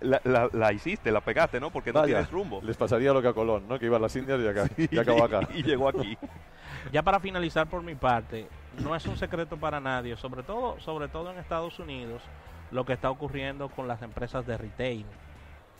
la, 0.00 0.50
la, 0.52 0.72
hiciste, 0.72 1.10
la 1.10 1.20
pegaste, 1.20 1.60
¿no? 1.60 1.70
Porque 1.70 1.92
no 1.92 2.02
tienes 2.02 2.30
rumbo. 2.30 2.60
Les 2.62 2.76
pasaría 2.76 3.12
lo 3.12 3.22
que 3.22 3.28
a 3.28 3.32
Colón, 3.32 3.68
¿no? 3.68 3.78
Que 3.78 3.86
iba 3.86 3.96
a 3.96 4.00
las 4.00 4.14
Indias 4.16 4.40
y, 4.40 4.46
acá, 4.46 4.68
y 4.76 4.98
acabó 4.98 5.24
acá. 5.24 5.40
y 5.54 5.62
llegó 5.62 5.88
aquí. 5.88 6.16
ya 6.92 7.02
para 7.02 7.20
finalizar 7.20 7.66
por 7.68 7.82
mi 7.82 7.94
parte, 7.94 8.48
no 8.82 8.94
es 8.94 9.06
un 9.06 9.16
secreto 9.16 9.56
para 9.56 9.80
nadie, 9.80 10.16
sobre 10.16 10.42
todo, 10.42 10.78
sobre 10.80 11.08
todo 11.08 11.30
en 11.30 11.38
Estados 11.38 11.78
Unidos, 11.78 12.22
lo 12.70 12.84
que 12.84 12.92
está 12.92 13.10
ocurriendo 13.10 13.68
con 13.68 13.88
las 13.88 14.02
empresas 14.02 14.46
de 14.46 14.56
retail, 14.56 15.06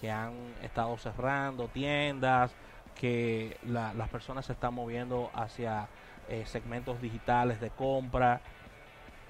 que 0.00 0.10
han 0.10 0.32
estado 0.62 0.96
cerrando 0.96 1.68
tiendas, 1.68 2.54
que 2.94 3.56
las 3.64 4.08
personas 4.08 4.46
se 4.46 4.52
están 4.52 4.74
moviendo 4.74 5.30
hacia 5.34 5.88
eh, 6.28 6.44
segmentos 6.46 7.00
digitales 7.00 7.60
de 7.60 7.70
compra. 7.70 8.40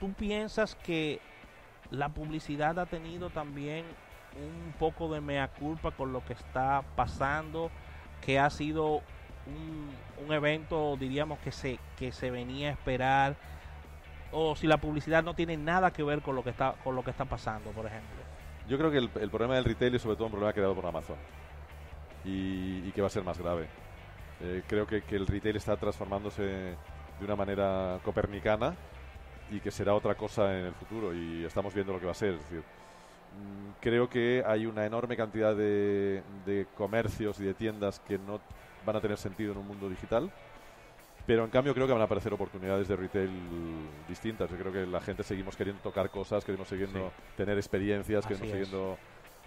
¿Tú 0.00 0.12
piensas 0.12 0.74
que 0.74 1.20
la 1.90 2.08
publicidad 2.08 2.78
ha 2.78 2.86
tenido 2.86 3.30
también 3.30 3.84
un 4.36 4.72
poco 4.78 5.12
de 5.12 5.20
mea 5.20 5.48
culpa 5.48 5.90
con 5.90 6.12
lo 6.12 6.24
que 6.24 6.32
está 6.32 6.82
pasando, 6.96 7.70
que 8.24 8.38
ha 8.38 8.50
sido 8.50 9.02
un, 9.46 10.32
evento, 10.32 10.96
diríamos, 10.98 11.38
que 11.38 11.52
se, 11.52 11.78
que 11.96 12.12
se 12.12 12.30
venía 12.30 12.68
a 12.68 12.72
esperar, 12.72 13.36
o 14.30 14.54
si 14.54 14.66
la 14.66 14.76
publicidad 14.76 15.22
no 15.22 15.34
tiene 15.34 15.56
nada 15.56 15.90
que 15.90 16.02
ver 16.02 16.20
con 16.20 16.36
lo 16.36 16.44
que 16.44 16.50
está, 16.50 16.74
con 16.84 16.94
lo 16.94 17.02
que 17.02 17.10
está 17.10 17.24
pasando, 17.24 17.70
por 17.70 17.86
ejemplo? 17.86 18.18
Yo 18.68 18.76
creo 18.76 18.90
que 18.90 18.98
el, 18.98 19.30
problema 19.30 19.54
del 19.54 19.64
retail 19.64 19.94
es 19.94 20.02
sobre 20.02 20.16
todo 20.16 20.26
un 20.26 20.32
problema 20.32 20.52
creado 20.52 20.74
por 20.74 20.84
Amazon 20.84 21.16
y, 22.24 22.86
y 22.86 22.92
que 22.94 23.00
va 23.00 23.06
a 23.06 23.10
ser 23.10 23.24
más 23.24 23.38
grave. 23.38 23.68
Eh, 24.40 24.62
creo 24.66 24.86
que, 24.86 25.02
que, 25.02 25.16
el 25.16 25.26
retail 25.26 25.56
está 25.56 25.76
transformándose 25.76 26.42
de 26.42 27.24
una 27.24 27.34
manera 27.34 27.98
copernicana 28.04 28.76
y 29.50 29.60
que 29.60 29.70
será 29.70 29.94
otra 29.94 30.14
cosa 30.14 30.56
en 30.58 30.66
el 30.66 30.74
futuro 30.74 31.14
y 31.14 31.44
estamos 31.44 31.74
viendo 31.74 31.92
lo 31.92 32.00
que 32.00 32.06
va 32.06 32.12
a 32.12 32.14
ser. 32.14 32.34
Es 32.34 32.40
decir, 32.40 32.60
mm, 32.60 33.80
creo 33.80 34.08
que 34.08 34.44
hay 34.46 34.66
una 34.66 34.86
enorme 34.86 35.16
cantidad 35.16 35.56
de, 35.56 36.22
de, 36.46 36.66
comercios 36.76 37.40
y 37.40 37.44
de 37.44 37.54
tiendas 37.54 38.00
que 38.00 38.18
no 38.18 38.40
van 38.86 38.96
a 38.96 39.00
tener 39.00 39.18
sentido 39.18 39.52
en 39.52 39.58
un 39.58 39.66
mundo 39.66 39.88
digital, 39.88 40.30
pero 41.26 41.44
en 41.44 41.50
cambio 41.50 41.74
creo 41.74 41.86
que 41.86 41.92
van 41.92 42.02
a 42.02 42.06
aparecer 42.06 42.32
oportunidades 42.32 42.88
de 42.88 42.96
retail 42.96 43.30
distintas. 44.08 44.50
Yo 44.50 44.56
creo 44.56 44.72
que 44.72 44.86
la 44.86 45.00
gente 45.00 45.22
seguimos 45.22 45.56
queriendo 45.56 45.82
tocar 45.82 46.10
cosas, 46.10 46.44
queremos 46.44 46.68
siguiendo 46.68 47.12
tener 47.36 47.56
experiencias, 47.58 48.24
queremos 48.24 48.48
siguiendo 48.48 48.96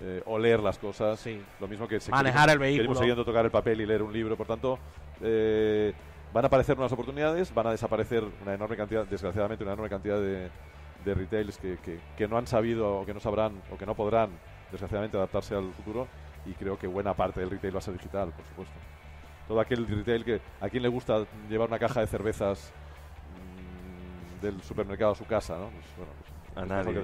eh, 0.04 0.24
oler 0.26 0.60
las 0.60 0.80
cosas. 0.80 1.24
Lo 1.60 1.68
mismo 1.68 1.88
que 1.88 2.00
manejar 2.10 2.50
el 2.50 2.60
vehículo. 2.60 2.84
Queremos 2.84 2.98
siguiendo 2.98 3.24
tocar 3.24 3.46
el 3.46 3.52
papel 3.52 3.82
y 3.82 3.86
leer 3.86 4.02
un 4.02 4.12
libro. 4.12 4.36
Por 4.36 4.48
tanto, 4.48 4.80
eh, 5.22 5.94
van 6.34 6.46
a 6.46 6.48
aparecer 6.48 6.76
nuevas 6.76 6.92
oportunidades, 6.92 7.54
van 7.54 7.68
a 7.68 7.72
desaparecer 7.72 8.24
una 8.42 8.54
enorme 8.56 8.76
cantidad, 8.76 9.06
desgraciadamente, 9.06 9.64
una 9.64 9.74
enorme 9.74 9.90
cantidad 9.90 10.20
de, 10.20 10.50
de 11.06 11.14
retails 11.14 11.58
que, 11.58 11.78
que, 12.18 12.28
no 12.28 12.38
han 12.38 12.48
sabido 12.48 13.02
o 13.02 13.06
que 13.06 13.14
no 13.14 13.20
sabrán 13.20 13.62
o 13.72 13.78
que 13.78 13.86
no 13.86 13.96
podrán, 13.96 14.32
desgraciadamente, 14.72 15.18
adaptarse 15.18 15.56
al 15.56 15.72
futuro. 15.74 16.08
Y 16.46 16.54
creo 16.54 16.80
que 16.80 16.88
buena 16.88 17.14
parte 17.14 17.40
del 17.40 17.52
retail 17.52 17.76
va 17.76 17.80
a 17.80 17.84
ser 17.84 17.94
digital, 17.94 18.32
por 18.32 18.46
supuesto. 18.46 18.74
Todo 19.48 19.60
aquel 19.60 19.88
retail 19.88 20.26
que 20.26 20.42
a 20.60 20.70
quien 20.70 20.82
le 20.82 20.90
gusta 20.90 21.26
llevar 21.48 21.68
una 21.68 21.78
caja 21.78 22.00
de 22.00 22.08
cervezas 22.08 22.74
mm, 24.40 24.42
del 24.42 24.62
supermercado 24.64 25.12
a 25.12 25.16
su 25.16 25.26
casa, 25.26 25.58
¿no? 25.58 25.70
Pues, 25.70 25.86
bueno, 25.98 26.12
pues, 26.20 26.31
a 26.56 26.66
nadie. 26.66 27.02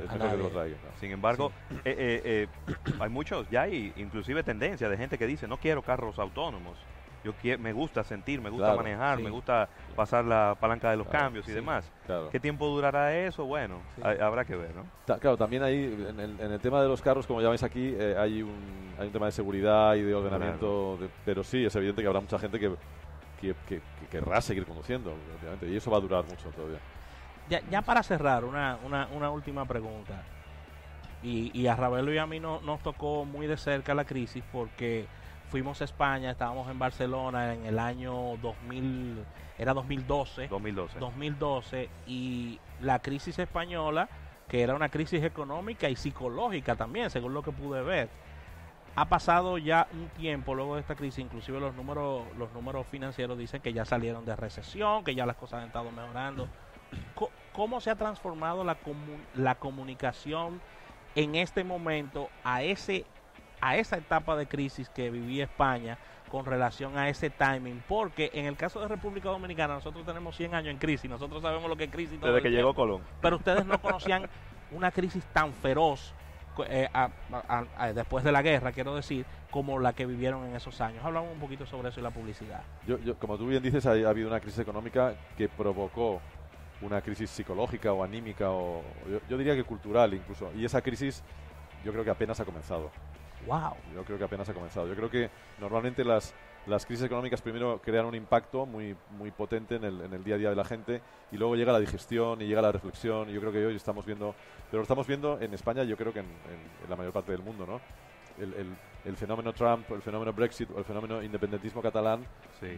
Sin 0.99 1.11
embargo, 1.11 1.51
eh, 1.71 1.95
eh, 1.97 2.21
eh, 2.25 2.75
hay 2.99 3.09
muchos, 3.09 3.49
ya 3.49 3.63
hay 3.63 3.93
inclusive 3.97 4.43
tendencia 4.43 4.89
de 4.89 4.97
gente 4.97 5.17
que 5.17 5.27
dice, 5.27 5.47
no 5.47 5.57
quiero 5.57 5.81
carros 5.81 6.19
autónomos. 6.19 6.77
yo 7.23 7.33
me 7.59 7.73
gusta 7.73 8.03
sentir, 8.03 8.41
me 8.41 8.49
gusta 8.49 8.75
manejar, 8.75 9.19
me 9.19 9.29
gusta 9.29 9.67
pasar 9.95 10.23
la 10.25 10.55
palanca 10.59 10.91
de 10.91 10.97
los 10.97 11.07
cambios 11.07 11.47
y 11.47 11.51
demás. 11.51 11.89
¿Qué 12.31 12.39
tiempo 12.39 12.67
durará 12.67 13.15
eso? 13.17 13.45
Bueno, 13.45 13.81
habrá 14.01 14.45
que 14.45 14.55
ver, 14.55 14.71
¿no? 14.75 14.85
claro, 15.15 15.37
también 15.37 15.63
ahí, 15.63 16.05
en 16.09 16.51
el, 16.51 16.59
tema 16.59 16.81
de 16.81 16.87
los 16.87 17.01
carros, 17.01 17.25
como 17.25 17.41
ya 17.41 17.49
veis 17.49 17.63
aquí, 17.63 17.95
eh, 17.97 18.15
hay, 18.17 18.41
un, 18.41 18.93
hay 18.99 19.07
un 19.07 19.13
tema 19.13 19.27
de 19.27 19.31
seguridad 19.31 19.95
y 19.95 20.01
de 20.01 20.13
ordenamiento, 20.13 20.99
pero 21.25 21.43
sí, 21.43 21.65
es 21.65 21.75
evidente 21.75 22.01
que 22.01 22.07
habrá 22.07 22.19
mucha 22.19 22.39
gente 22.39 22.59
que, 22.59 22.73
que, 23.39 23.81
querrá 24.09 24.41
seguir 24.41 24.65
conduciendo, 24.65 25.13
obviamente, 25.41 25.67
y 25.69 25.75
eso 25.75 25.91
va 25.91 25.97
a 25.97 26.01
durar 26.01 26.25
mucho 26.25 26.49
todavía. 26.49 26.79
Ya, 27.49 27.61
ya 27.69 27.81
para 27.81 28.03
cerrar, 28.03 28.43
una, 28.43 28.77
una, 28.83 29.07
una 29.07 29.29
última 29.29 29.65
pregunta. 29.65 30.23
Y, 31.23 31.51
y 31.57 31.67
a 31.67 31.75
Ravelo 31.75 32.13
y 32.13 32.17
a 32.17 32.27
mí 32.27 32.39
no, 32.39 32.61
nos 32.61 32.81
tocó 32.81 33.25
muy 33.25 33.47
de 33.47 33.57
cerca 33.57 33.95
la 33.95 34.05
crisis 34.05 34.43
porque 34.51 35.07
fuimos 35.49 35.81
a 35.81 35.85
España, 35.85 36.31
estábamos 36.31 36.69
en 36.69 36.77
Barcelona 36.77 37.53
en 37.53 37.65
el 37.65 37.79
año 37.79 38.37
2000, 38.37 39.23
era 39.57 39.73
2012. 39.73 40.47
2012. 40.47 40.99
2012 40.99 41.89
y 42.05 42.59
la 42.81 42.99
crisis 42.99 43.39
española, 43.39 44.09
que 44.47 44.61
era 44.61 44.75
una 44.75 44.89
crisis 44.89 45.23
económica 45.23 45.89
y 45.89 45.95
psicológica 45.95 46.75
también, 46.75 47.09
según 47.09 47.33
lo 47.33 47.41
que 47.41 47.51
pude 47.51 47.81
ver. 47.81 48.09
Ha 48.95 49.05
pasado 49.05 49.57
ya 49.57 49.87
un 49.93 50.09
tiempo 50.09 50.55
luego 50.55 50.75
de 50.75 50.81
esta 50.81 50.95
crisis, 50.95 51.19
inclusive 51.19 51.59
los 51.59 51.75
números, 51.75 52.23
los 52.37 52.51
números 52.53 52.87
financieros 52.87 53.37
dicen 53.37 53.61
que 53.61 53.71
ya 53.71 53.85
salieron 53.85 54.25
de 54.25 54.35
recesión, 54.35 55.03
que 55.03 55.13
ya 55.13 55.25
las 55.25 55.35
cosas 55.35 55.61
han 55.61 55.67
estado 55.67 55.91
mejorando. 55.91 56.47
¿Cómo 57.57 57.81
se 57.81 57.89
ha 57.89 57.95
transformado 57.95 58.63
la, 58.63 58.77
la 59.35 59.55
comunicación 59.55 60.61
en 61.15 61.35
este 61.35 61.65
momento 61.65 62.29
a 62.43 62.61
ese 62.63 63.05
a 63.59 63.75
esa 63.77 63.97
etapa 63.97 64.35
de 64.35 64.45
crisis 64.45 64.87
que 64.89 65.09
vivía 65.09 65.45
España 65.45 65.97
con 66.29 66.45
relación 66.45 66.97
a 66.97 67.09
ese 67.09 67.31
timing, 67.31 67.81
porque 67.87 68.29
en 68.33 68.45
el 68.45 68.55
caso 68.55 68.79
de 68.79 68.87
República 68.87 69.29
Dominicana 69.29 69.73
nosotros 69.73 70.05
tenemos 70.05 70.35
100 70.37 70.53
años 70.53 70.71
en 70.71 70.77
crisis, 70.77 71.09
nosotros 71.09 71.41
sabemos 71.41 71.67
lo 71.67 71.75
que 71.75 71.85
es 71.85 71.91
crisis. 71.91 72.21
Desde 72.21 72.41
que 72.43 72.51
llegó 72.51 72.75
Colón. 72.75 73.01
Pero 73.21 73.37
ustedes 73.37 73.65
no 73.65 73.81
conocían 73.81 74.29
una 74.71 74.91
crisis 74.91 75.25
tan 75.33 75.51
feroz 75.53 76.13
eh, 76.67 76.89
después 77.93 78.23
de 78.23 78.31
la 78.31 78.41
guerra, 78.41 78.71
quiero 78.71 78.95
decir, 78.95 79.25
como 79.51 79.79
la 79.79 79.93
que 79.93 80.05
vivieron 80.05 80.45
en 80.45 80.55
esos 80.55 80.81
años. 80.81 81.03
Hablamos 81.05 81.31
un 81.31 81.39
poquito 81.39 81.65
sobre 81.65 81.89
eso 81.89 81.99
y 81.99 82.03
la 82.03 82.11
publicidad. 82.11 82.61
Yo, 82.85 83.17
como 83.17 83.37
tú 83.37 83.47
bien 83.47 83.63
dices, 83.63 83.85
ha, 83.85 83.91
habido 83.91 84.27
una 84.27 84.39
crisis 84.39 84.59
económica 84.59 85.15
que 85.37 85.47
provocó 85.49 86.21
una 86.81 87.01
crisis 87.01 87.29
psicológica 87.29 87.91
o 87.93 88.03
anímica, 88.03 88.51
o 88.51 88.83
yo 89.29 89.37
diría 89.37 89.55
que 89.55 89.63
cultural 89.63 90.13
incluso, 90.13 90.51
y 90.55 90.65
esa 90.65 90.81
crisis 90.81 91.23
yo 91.83 91.91
creo 91.91 92.03
que 92.03 92.11
apenas 92.11 92.39
ha 92.39 92.45
comenzado. 92.45 92.91
Wow. 93.45 93.75
Yo 93.95 94.03
creo 94.03 94.17
que 94.17 94.23
apenas 94.23 94.49
ha 94.49 94.53
comenzado. 94.53 94.87
Yo 94.87 94.95
creo 94.95 95.09
que 95.09 95.29
normalmente 95.59 96.03
las, 96.03 96.33
las 96.65 96.85
crisis 96.85 97.05
económicas 97.05 97.41
primero 97.41 97.79
crean 97.81 98.05
un 98.05 98.15
impacto 98.15 98.65
muy, 98.65 98.95
muy 99.17 99.31
potente 99.31 99.75
en 99.75 99.83
el, 99.83 100.01
en 100.01 100.13
el 100.13 100.23
día 100.23 100.35
a 100.35 100.37
día 100.37 100.49
de 100.49 100.55
la 100.55 100.65
gente 100.65 101.01
y 101.31 101.37
luego 101.37 101.55
llega 101.55 101.71
la 101.71 101.79
digestión 101.79 102.41
y 102.41 102.47
llega 102.47 102.61
la 102.61 102.71
reflexión. 102.71 103.29
Y 103.29 103.33
yo 103.33 103.39
creo 103.39 103.51
que 103.51 103.65
hoy 103.65 103.75
estamos 103.75 104.05
viendo, 104.05 104.35
pero 104.69 104.79
lo 104.79 104.83
estamos 104.83 105.07
viendo 105.07 105.39
en 105.39 105.53
España, 105.53 105.83
yo 105.83 105.95
creo 105.95 106.11
que 106.11 106.19
en, 106.19 106.27
la 106.89 106.95
mayor 106.95 107.13
parte 107.13 107.31
del 107.31 107.41
mundo, 107.41 107.65
¿no? 107.65 107.79
El, 108.37 108.53
el, 108.53 108.67
el, 109.05 109.15
fenómeno 109.15 109.51
Trump, 109.53 109.89
el 109.91 110.01
fenómeno 110.01 110.31
Brexit 110.31 110.69
o 110.69 110.77
el 110.77 110.85
fenómeno 110.85 111.23
independentismo 111.23 111.81
catalán 111.81 112.23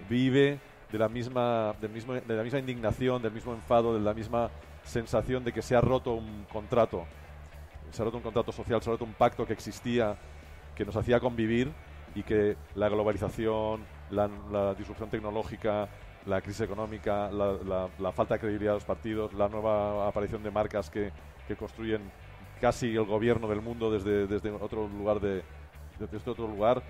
vive 0.07 0.57
de 0.91 0.97
la 0.97 1.09
misma 1.09 1.73
del 1.79 1.91
mismo 1.91 2.13
de 2.13 2.35
la 2.35 2.43
misma 2.43 2.59
indignación, 2.59 3.21
del 3.21 3.31
mismo 3.31 3.53
enfado, 3.53 3.93
de 3.93 3.99
la 3.99 4.13
misma 4.13 4.49
sensación 4.83 5.43
de 5.43 5.51
que 5.53 5.61
se 5.61 5.75
ha 5.75 5.81
roto 5.81 6.13
un 6.13 6.45
contrato, 6.51 7.05
se 7.91 8.01
ha 8.01 8.05
roto 8.05 8.17
un 8.17 8.23
contrato 8.23 8.51
social, 8.51 8.81
se 8.81 8.89
ha 8.89 8.93
roto 8.93 9.05
un 9.05 9.13
pacto 9.13 9.45
que 9.45 9.53
existía 9.53 10.17
que 10.75 10.85
nos 10.85 10.95
hacía 10.95 11.19
convivir 11.19 11.71
y 12.15 12.23
que 12.23 12.55
la 12.75 12.89
globalización, 12.89 13.85
la, 14.09 14.73
disrupción 14.75 15.09
tecnológica, 15.09 15.89
la 16.25 16.41
crisis 16.41 16.61
económica, 16.61 17.29
la, 17.29 18.11
falta 18.13 18.35
de 18.35 18.39
credibilidad 18.39 18.71
de 18.71 18.77
los 18.77 18.85
partidos, 18.85 19.33
la 19.33 19.49
nueva 19.49 20.07
aparición 20.07 20.41
de 20.41 20.51
marcas 20.51 20.89
que, 20.89 21.11
construyen 21.57 22.11
casi 22.61 22.95
el 22.95 23.05
gobierno 23.05 23.47
del 23.47 23.59
mundo 23.59 23.89
desde, 23.89 24.27
desde 24.27 24.51
otro 24.51 24.87
lugar 24.87 25.19
de 25.19 25.43
desde 25.99 26.17
este 26.17 26.29
otro 26.29 26.47
lugar, 26.47 26.81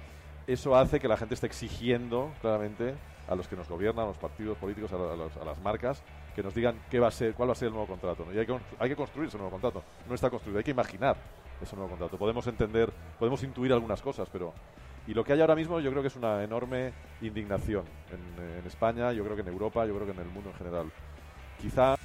eso 0.53 0.75
hace 0.75 0.99
que 0.99 1.07
la 1.07 1.15
gente 1.15 1.35
esté 1.35 1.45
exigiendo 1.45 2.31
claramente 2.41 2.95
a 3.27 3.35
los 3.35 3.47
que 3.47 3.55
nos 3.55 3.69
gobiernan, 3.69 4.05
a 4.05 4.07
los 4.07 4.17
partidos 4.17 4.57
políticos, 4.57 4.91
a, 4.91 5.45
las 5.45 5.61
marcas, 5.61 6.01
que 6.35 6.41
nos 6.41 6.55
digan 6.55 6.75
qué 6.89 6.99
va 6.99 7.09
a 7.09 7.11
ser, 7.11 7.35
cuál 7.35 7.49
va 7.49 7.53
a 7.53 7.55
ser 7.55 7.67
el 7.67 7.73
nuevo 7.73 7.85
contrato. 7.85 8.25
Y 8.33 8.39
hay 8.39 8.47
que, 8.47 8.57
hay 8.79 8.89
que 8.89 8.95
construir 8.95 9.29
ese 9.29 9.37
nuevo 9.37 9.51
contrato. 9.51 9.83
No 10.07 10.15
está 10.15 10.31
construido, 10.31 10.57
hay 10.57 10.63
que 10.63 10.71
imaginar 10.71 11.17
ese 11.61 11.75
nuevo 11.75 11.89
contrato. 11.89 12.17
Podemos 12.17 12.47
entender, 12.47 12.91
podemos 13.19 13.43
intuir 13.43 13.71
algunas 13.71 14.01
cosas, 14.01 14.27
pero... 14.31 14.53
Y 15.07 15.13
lo 15.13 15.23
que 15.23 15.33
hay 15.33 15.41
ahora 15.41 15.55
mismo 15.55 15.79
yo 15.79 15.89
creo 15.91 16.01
que 16.01 16.07
es 16.09 16.15
una 16.15 16.43
enorme 16.43 16.93
indignación 17.21 17.83
en, 18.11 18.65
España, 18.65 19.11
yo 19.11 19.23
creo 19.23 19.35
que 19.35 19.41
en 19.41 19.47
Europa, 19.47 19.85
yo 19.85 19.95
creo 19.95 20.05
que 20.05 20.13
en 20.13 20.19
el 20.19 20.27
mundo 20.27 20.49
en 20.49 20.55
general. 20.55 20.91
Quizá... 21.61 21.95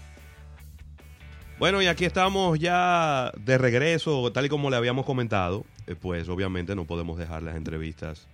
Bueno, 1.59 1.81
y 1.83 1.87
aquí 1.87 2.05
estamos 2.05 2.59
ya 2.59 3.31
de 3.39 3.59
regreso, 3.59 4.33
tal 4.33 4.47
y 4.47 4.49
como 4.49 4.71
le 4.71 4.77
habíamos 4.77 5.07
comentado, 5.07 5.65
eh, 5.87 5.95
pues 5.95 6.29
obviamente 6.29 6.75
no 6.75 6.85
podemos 6.85 7.19
dejar 7.19 7.43
las 7.43 7.57
entrevistas 7.57 8.27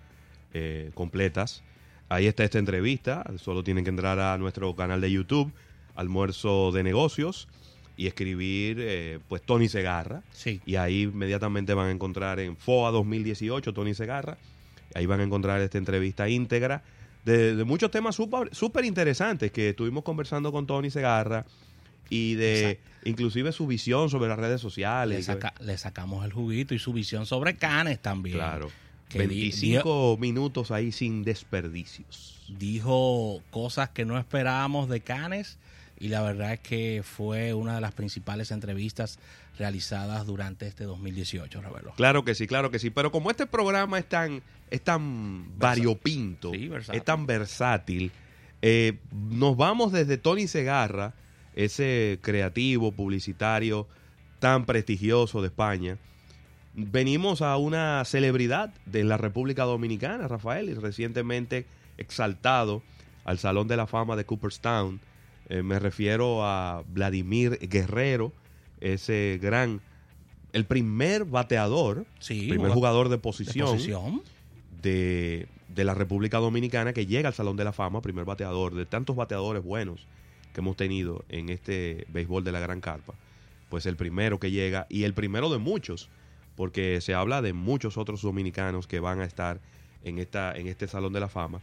eh, 0.54 0.90
completas. 0.94 1.62
Ahí 2.08 2.26
está 2.26 2.44
esta 2.44 2.58
entrevista, 2.58 3.24
solo 3.36 3.62
tienen 3.62 3.84
que 3.84 3.90
entrar 3.90 4.18
a 4.18 4.36
nuestro 4.38 4.74
canal 4.74 5.00
de 5.00 5.12
YouTube, 5.12 5.52
Almuerzo 5.94 6.72
de 6.72 6.82
Negocios 6.82 7.46
y 7.96 8.06
escribir 8.06 8.78
eh, 8.80 9.20
pues 9.28 9.42
Tony 9.42 9.68
Segarra. 9.68 10.22
Sí. 10.32 10.60
Y 10.66 10.76
ahí 10.76 11.02
inmediatamente 11.02 11.74
van 11.74 11.88
a 11.88 11.90
encontrar 11.90 12.40
en 12.40 12.56
FOA 12.56 12.90
2018 12.90 13.72
Tony 13.72 13.94
Segarra. 13.94 14.38
Ahí 14.94 15.06
van 15.06 15.20
a 15.20 15.22
encontrar 15.22 15.60
esta 15.60 15.78
entrevista 15.78 16.28
íntegra 16.28 16.82
de, 17.24 17.64
muchos 17.64 17.90
temas 17.90 18.16
súper 18.16 18.84
interesantes 18.84 19.52
que 19.52 19.70
estuvimos 19.70 20.04
conversando 20.04 20.52
con 20.52 20.66
Tony 20.66 20.90
Segarra 20.90 21.44
y 22.08 22.34
de 22.34 22.80
inclusive 23.04 23.52
su 23.52 23.66
visión 23.66 24.10
sobre 24.10 24.28
las 24.28 24.38
redes 24.38 24.60
sociales. 24.60 25.28
Le, 25.60 25.78
sacamos 25.78 26.24
el 26.24 26.32
juguito 26.32 26.74
y 26.74 26.78
su 26.78 26.92
visión 26.92 27.26
sobre 27.26 27.56
Canes 27.56 28.00
también. 28.00 28.36
Claro. 28.36 28.70
Que 29.10 29.18
25 29.18 30.16
minutos 30.18 30.70
ahí 30.70 30.92
sin 30.92 31.24
desperdicios. 31.24 32.42
Dijo 32.48 33.42
cosas 33.50 33.90
que 33.90 34.06
no 34.06 34.18
esperábamos 34.18 34.88
de 34.88 35.00
Canes 35.00 35.58
y 35.98 36.08
la 36.08 36.22
verdad 36.22 36.54
es 36.54 36.60
que 36.60 37.02
fue 37.04 37.52
una 37.52 37.74
de 37.74 37.82
las 37.82 37.92
principales 37.92 38.50
entrevistas 38.50 39.18
realizadas 39.58 40.24
durante 40.26 40.66
este 40.66 40.84
2018, 40.84 41.60
Ravelo. 41.60 41.92
Claro 41.96 42.24
que 42.24 42.34
sí, 42.34 42.46
claro 42.46 42.70
que 42.70 42.78
sí, 42.78 42.88
pero 42.88 43.12
como 43.12 43.30
este 43.30 43.46
programa 43.46 43.98
es 43.98 44.08
tan, 44.08 44.42
es 44.70 44.80
tan 44.80 45.58
variopinto, 45.58 46.52
es 46.54 47.04
tan 47.04 47.26
versátil, 47.26 48.10
eh, 48.62 48.98
nos 49.12 49.56
vamos 49.56 49.92
desde 49.92 50.16
Tony 50.16 50.48
Segarra, 50.48 51.12
ese 51.54 52.18
creativo, 52.22 52.92
publicitario 52.92 53.86
tan 54.38 54.64
prestigioso 54.64 55.42
de 55.42 55.48
España, 55.48 55.98
venimos 56.86 57.42
a 57.42 57.56
una 57.56 58.04
celebridad 58.04 58.72
de 58.86 59.04
la 59.04 59.16
República 59.16 59.64
Dominicana, 59.64 60.28
Rafael, 60.28 60.68
y 60.68 60.74
recientemente 60.74 61.66
exaltado 61.98 62.82
al 63.24 63.38
Salón 63.38 63.68
de 63.68 63.76
la 63.76 63.86
Fama 63.86 64.16
de 64.16 64.24
Cooperstown 64.24 65.00
eh, 65.50 65.64
me 65.64 65.80
refiero 65.80 66.44
a 66.44 66.84
Vladimir 66.86 67.58
Guerrero, 67.60 68.32
ese 68.80 69.40
gran, 69.42 69.80
el 70.52 70.64
primer 70.64 71.24
bateador, 71.24 72.06
sí, 72.20 72.46
primer 72.48 72.70
jugador 72.70 73.08
de 73.08 73.18
posición, 73.18 73.76
de, 74.80 75.48
de, 75.66 75.84
la 75.84 75.94
República 75.94 76.38
Dominicana 76.38 76.92
que 76.92 77.06
llega 77.06 77.28
al 77.28 77.34
Salón 77.34 77.56
de 77.56 77.64
la 77.64 77.72
Fama, 77.72 78.00
primer 78.00 78.24
bateador, 78.24 78.76
de 78.76 78.86
tantos 78.86 79.16
bateadores 79.16 79.64
buenos 79.64 80.06
que 80.54 80.60
hemos 80.60 80.76
tenido 80.76 81.24
en 81.28 81.48
este 81.48 82.06
béisbol 82.10 82.44
de 82.44 82.52
la 82.52 82.60
Gran 82.60 82.80
Carpa. 82.80 83.14
Pues 83.70 83.86
el 83.86 83.96
primero 83.96 84.38
que 84.38 84.52
llega 84.52 84.86
y 84.88 85.02
el 85.02 85.14
primero 85.14 85.50
de 85.50 85.58
muchos, 85.58 86.08
porque 86.56 87.00
se 87.00 87.14
habla 87.14 87.42
de 87.42 87.52
muchos 87.52 87.96
otros 87.96 88.22
dominicanos 88.22 88.86
que 88.86 89.00
van 89.00 89.20
a 89.20 89.24
estar 89.24 89.60
en, 90.04 90.18
esta, 90.18 90.52
en 90.56 90.66
este 90.66 90.88
Salón 90.88 91.12
de 91.12 91.20
la 91.20 91.28
Fama. 91.28 91.60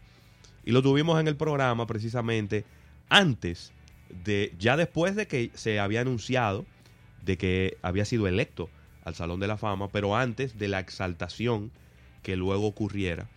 Y 0.65 0.71
lo 0.71 0.81
tuvimos 0.81 1.19
en 1.19 1.27
el 1.27 1.35
programa 1.35 1.87
precisamente 1.87 2.65
antes 3.09 3.71
de 4.23 4.53
ya 4.57 4.77
después 4.77 5.15
de 5.15 5.27
que 5.27 5.51
se 5.53 5.79
había 5.79 6.01
anunciado 6.01 6.65
de 7.23 7.37
que 7.37 7.77
había 7.81 8.05
sido 8.05 8.27
electo 8.27 8.69
al 9.03 9.15
Salón 9.15 9.39
de 9.39 9.47
la 9.47 9.57
Fama, 9.57 9.89
pero 9.89 10.15
antes 10.15 10.57
de 10.57 10.67
la 10.67 10.79
exaltación 10.79 11.71
que 12.23 12.35
luego 12.35 12.67
ocurriera. 12.67 13.29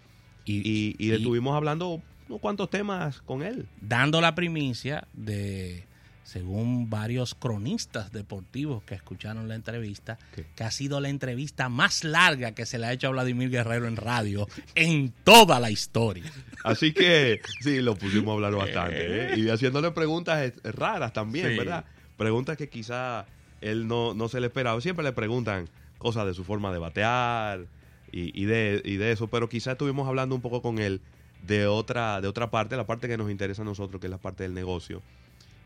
Y, 0.44 0.96
y, 0.98 1.12
estuvimos 1.12 1.54
hablando 1.54 2.02
unos 2.28 2.40
cuantos 2.40 2.70
temas 2.70 3.20
con 3.22 3.42
él. 3.42 3.68
Dando 3.80 4.20
la 4.20 4.34
primicia 4.34 5.06
de 5.12 5.84
según 6.30 6.88
varios 6.88 7.34
cronistas 7.34 8.12
deportivos 8.12 8.84
que 8.84 8.94
escucharon 8.94 9.48
la 9.48 9.56
entrevista, 9.56 10.16
que 10.54 10.62
ha 10.62 10.70
sido 10.70 11.00
la 11.00 11.08
entrevista 11.08 11.68
más 11.68 12.04
larga 12.04 12.52
que 12.52 12.66
se 12.66 12.78
le 12.78 12.86
ha 12.86 12.92
hecho 12.92 13.08
a 13.08 13.10
Vladimir 13.10 13.50
Guerrero 13.50 13.88
en 13.88 13.96
radio 13.96 14.46
en 14.76 15.12
toda 15.24 15.58
la 15.58 15.72
historia. 15.72 16.30
Así 16.62 16.92
que 16.92 17.40
sí, 17.62 17.80
lo 17.80 17.96
pusimos 17.96 18.30
a 18.30 18.34
hablar 18.34 18.54
bastante. 18.66 19.32
¿eh? 19.32 19.38
Y 19.38 19.48
haciéndole 19.48 19.90
preguntas 19.90 20.52
raras 20.62 21.12
también, 21.12 21.56
¿verdad? 21.56 21.84
Preguntas 22.16 22.56
que 22.56 22.68
quizá 22.68 23.26
él 23.60 23.88
no, 23.88 24.14
no 24.14 24.28
se 24.28 24.40
le 24.40 24.46
esperaba. 24.46 24.80
Siempre 24.80 25.04
le 25.04 25.12
preguntan 25.12 25.68
cosas 25.98 26.26
de 26.26 26.34
su 26.34 26.44
forma 26.44 26.72
de 26.72 26.78
batear 26.78 27.66
y, 28.12 28.44
de, 28.44 28.80
y 28.84 28.98
de 28.98 29.10
eso, 29.10 29.26
pero 29.26 29.48
quizá 29.48 29.72
estuvimos 29.72 30.06
hablando 30.06 30.36
un 30.36 30.42
poco 30.42 30.62
con 30.62 30.78
él 30.78 31.00
de 31.42 31.66
otra, 31.66 32.20
de 32.20 32.28
otra 32.28 32.52
parte, 32.52 32.76
la 32.76 32.86
parte 32.86 33.08
que 33.08 33.16
nos 33.16 33.32
interesa 33.32 33.62
a 33.62 33.64
nosotros, 33.64 34.00
que 34.00 34.06
es 34.06 34.12
la 34.12 34.18
parte 34.18 34.44
del 34.44 34.54
negocio 34.54 35.02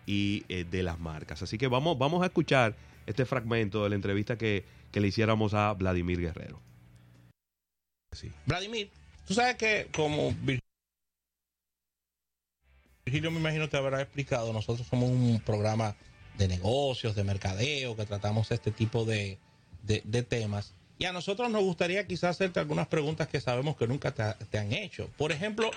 y 0.06 0.44
eh, 0.48 0.64
de 0.70 0.82
las 0.82 0.98
marcas. 0.98 1.42
Así 1.42 1.58
que 1.58 1.68
vamos, 1.68 1.98
vamos 1.98 2.22
a 2.22 2.26
escuchar 2.26 2.74
este 3.06 3.24
fragmento 3.24 3.84
de 3.84 3.90
la 3.90 3.94
entrevista 3.94 4.36
que, 4.36 4.64
que 4.90 5.00
le 5.00 5.08
hiciéramos 5.08 5.54
a 5.54 5.72
Vladimir 5.72 6.20
Guerrero. 6.20 6.60
Sí. 8.12 8.30
Vladimir, 8.46 8.90
tú 9.26 9.34
sabes 9.34 9.56
que 9.56 9.88
como 9.92 10.34
Virgilio 13.04 13.30
me 13.30 13.40
imagino 13.40 13.68
te 13.68 13.76
habrá 13.76 14.00
explicado, 14.00 14.52
nosotros 14.52 14.86
somos 14.86 15.10
un 15.10 15.40
programa 15.44 15.96
de 16.38 16.48
negocios, 16.48 17.14
de 17.14 17.24
mercadeo, 17.24 17.96
que 17.96 18.06
tratamos 18.06 18.50
este 18.50 18.70
tipo 18.70 19.04
de, 19.04 19.38
de, 19.82 20.22
temas. 20.22 20.72
Y 20.98 21.04
a 21.04 21.12
nosotros 21.12 21.50
nos 21.50 21.62
gustaría 21.62 22.06
quizás 22.06 22.30
hacerte 22.30 22.60
algunas 22.60 22.86
preguntas 22.88 23.28
que 23.28 23.40
sabemos 23.40 23.76
que 23.76 23.86
nunca 23.86 24.12
te, 24.12 24.58
han 24.58 24.72
hecho. 24.72 25.08
Por 25.16 25.32
ejemplo, 25.32 25.70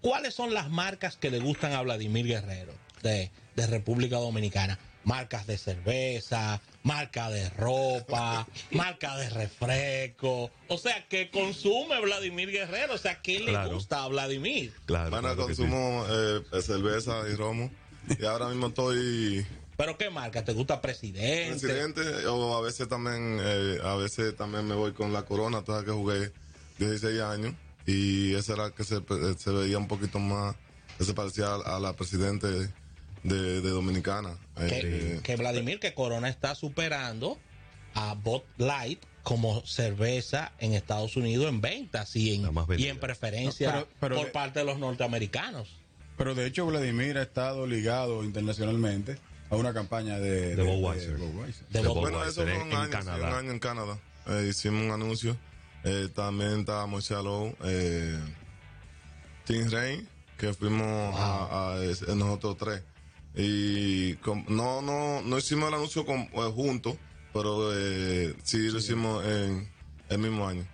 ¿cuáles 0.00 0.34
son 0.34 0.54
las 0.54 0.70
marcas 0.70 1.16
que 1.16 1.30
le 1.30 1.40
gustan 1.40 1.72
a 1.72 1.82
Vladimir 1.82 2.26
Guerrero 2.26 2.72
de, 3.02 3.30
de 3.56 3.66
República 3.66 4.16
Dominicana? 4.16 4.78
Marcas 5.02 5.46
de 5.46 5.56
cerveza, 5.56 6.60
marca 6.82 7.30
de 7.30 7.48
ropa, 7.50 8.46
marca 8.70 9.16
de 9.16 9.30
refresco. 9.30 10.50
O 10.68 10.78
sea, 10.78 11.06
que 11.08 11.30
consume 11.30 12.00
Vladimir 12.00 12.50
Guerrero. 12.50 12.94
O 12.94 12.98
sea, 12.98 13.22
¿qué 13.22 13.40
le 13.40 13.66
gusta 13.66 14.04
a 14.04 14.08
Vladimir? 14.08 14.74
Claro. 14.84 15.10
Bueno, 15.10 15.34
consumo 15.36 16.04
eh, 16.08 16.42
cerveza 16.62 17.22
y 17.32 17.34
romo. 17.34 17.70
Y 18.18 18.24
ahora 18.24 18.48
mismo 18.48 18.68
estoy 18.68 19.46
¿Pero 19.80 19.96
qué 19.96 20.10
marca? 20.10 20.44
¿Te 20.44 20.52
gusta 20.52 20.82
Presidente? 20.82 21.58
Presidente, 21.58 22.26
o 22.26 22.54
a 22.54 22.60
veces 22.60 22.86
también, 22.86 23.38
eh, 23.40 23.78
a 23.82 23.94
veces 23.94 24.36
también 24.36 24.68
me 24.68 24.74
voy 24.74 24.92
con 24.92 25.10
la 25.10 25.22
Corona, 25.22 25.64
toda 25.64 25.82
que 25.86 25.90
jugué 25.90 26.32
16 26.76 27.18
años, 27.22 27.54
y 27.86 28.34
esa 28.34 28.52
era 28.52 28.70
que 28.72 28.84
se, 28.84 29.00
veía 29.00 29.78
un 29.78 29.88
poquito 29.88 30.18
más, 30.18 30.54
que 30.98 31.04
se 31.04 31.14
parecía 31.14 31.54
a, 31.54 31.80
la 31.80 31.94
Presidente 31.94 32.70
de, 33.22 33.60
Dominicana. 33.60 34.36
Eh, 34.58 35.20
que, 35.22 35.36
Vladimir, 35.36 35.80
que 35.80 35.94
Corona 35.94 36.28
está 36.28 36.54
superando 36.54 37.38
a 37.94 38.14
Bot 38.14 38.44
Light 38.58 39.02
como 39.22 39.64
cerveza 39.66 40.52
en 40.58 40.72
Estados 40.72 41.16
Unidos 41.16 41.48
en 41.48 41.60
ventas 41.60 42.16
y 42.16 42.34
en, 42.34 42.50
y 42.76 42.86
en 42.86 42.98
preferencia 42.98 43.86
por 43.98 44.32
parte 44.32 44.60
de 44.60 44.64
los 44.64 44.78
norteamericanos. 44.78 45.68
Pero 46.16 46.34
de 46.34 46.46
hecho 46.46 46.66
Vladimir 46.66 47.18
ha 47.18 47.22
estado 47.22 47.66
ligado 47.66 48.24
internacionalmente 48.24 49.18
a 49.50 49.56
una 49.56 49.74
campaña 49.74 50.18
de, 50.18 50.54
de, 50.54 50.62
Budweiser. 50.62 51.18
De, 51.70 51.80
bueno, 51.88 52.24
eso 52.24 52.42
fue 52.42 52.62
un, 52.62 52.72
año, 52.72 52.98
un 53.16 53.34
año 53.34 53.50
en 53.50 53.58
Canadá. 53.58 53.98
Eh, 54.26 54.46
hicimos 54.50 54.82
un 54.82 54.90
anuncio. 54.92 55.36
Eh, 55.82 56.08
también 56.14 56.60
está 56.60 56.86
Moisés 56.86 57.18
eh, 57.64 58.18
Tim 59.44 59.70
Rain, 59.70 60.08
que 60.36 60.52
fuimos 60.54 61.14
a, 61.18 61.76
nosotros 62.14 62.56
tres. 62.58 62.82
Y 63.34 64.18
no, 64.48 64.82
no, 64.82 65.22
no 65.22 65.38
hicimos 65.38 65.68
el 65.68 65.74
anuncio 65.74 66.04
con, 66.04 66.20
eh, 66.20 66.52
juntos, 66.54 66.96
pero 67.32 67.70
eh, 67.72 68.34
sí, 68.42 68.70
lo 68.70 68.78
hicimos 68.78 69.24
en 69.24 69.70
el 70.08 70.18
mismo 70.18 70.46
año. 70.48 70.66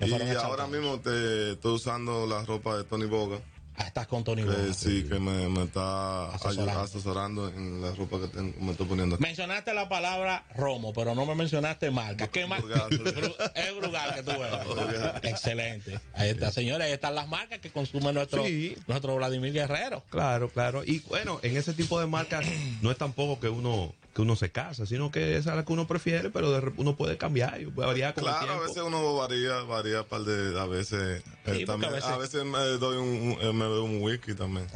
Y 0.00 0.12
ahora 0.36 0.66
mismo 0.66 0.98
te, 1.00 1.52
estoy 1.52 1.74
usando 1.74 2.26
la 2.26 2.44
ropa 2.44 2.76
de 2.76 2.84
Tony 2.84 3.06
Boga 3.06 3.40
estás 3.86 4.06
con 4.06 4.24
Tony 4.24 4.42
Sí, 4.74 5.04
que 5.08 5.18
me, 5.18 5.62
está 5.62 6.34
asesorando. 6.34 7.48
en 7.48 7.82
la 7.82 7.94
ropa 7.94 8.18
que 8.32 8.40
me 8.40 8.72
estoy 8.72 8.86
poniendo. 8.86 9.18
Mencionaste 9.18 9.74
la 9.74 9.88
palabra 9.88 10.44
Romo, 10.54 10.92
pero 10.92 11.14
no 11.14 11.26
me 11.26 11.34
mencionaste 11.34 11.90
marca. 11.90 12.28
¿Qué 12.28 12.46
marca? 12.46 12.88
es 13.54 13.76
Brugal 13.76 14.14
que 14.14 14.22
tú 14.22 14.32
ves. 14.32 15.22
Excelente. 15.22 16.00
Ahí 16.14 16.30
está, 16.30 16.50
señores, 16.50 16.86
ahí 16.86 16.92
están 16.92 17.14
las 17.14 17.28
marcas 17.28 17.58
que 17.58 17.70
consume 17.70 18.12
nuestro, 18.12 18.44
nuestro 18.86 19.16
Vladimir 19.16 19.52
Guerrero. 19.52 20.02
Claro, 20.10 20.48
claro. 20.48 20.82
Y 20.84 21.00
bueno, 21.00 21.40
en 21.42 21.56
ese 21.56 21.72
tipo 21.72 22.00
de 22.00 22.06
marcas 22.06 22.44
no 22.80 22.90
es 22.90 22.98
tampoco 22.98 23.40
que 23.40 23.48
uno 23.48 23.94
que 24.14 24.22
uno 24.22 24.34
se 24.34 24.50
casa, 24.50 24.86
sino 24.86 25.10
que 25.10 25.36
esa 25.36 25.50
es 25.50 25.56
la 25.56 25.64
que 25.64 25.72
uno 25.72 25.86
prefiere, 25.86 26.30
pero 26.30 26.60
uno 26.76 26.96
puede 26.96 27.16
cambiar 27.16 27.60
y 27.60 27.66
puede 27.66 27.86
variar 27.86 28.14
con 28.14 28.24
Claro, 28.24 28.52
a 28.52 28.58
veces 28.58 28.78
uno 28.78 29.14
varía, 29.14 29.62
varía 29.62 30.02
par 30.02 30.22
de, 30.22 30.58
a 30.58 30.66
veces, 30.66 31.22
eh, 31.46 31.64
también, 31.64 31.92
a 31.94 32.16
veces, 32.16 32.44
me 32.44 32.58
doy 32.58 32.96
un, 32.96 33.38
eh, 33.40 33.52
me 33.52 33.64
doy 33.64 33.84
un 33.84 34.02
whisky 34.02 34.34
también. 34.34 34.66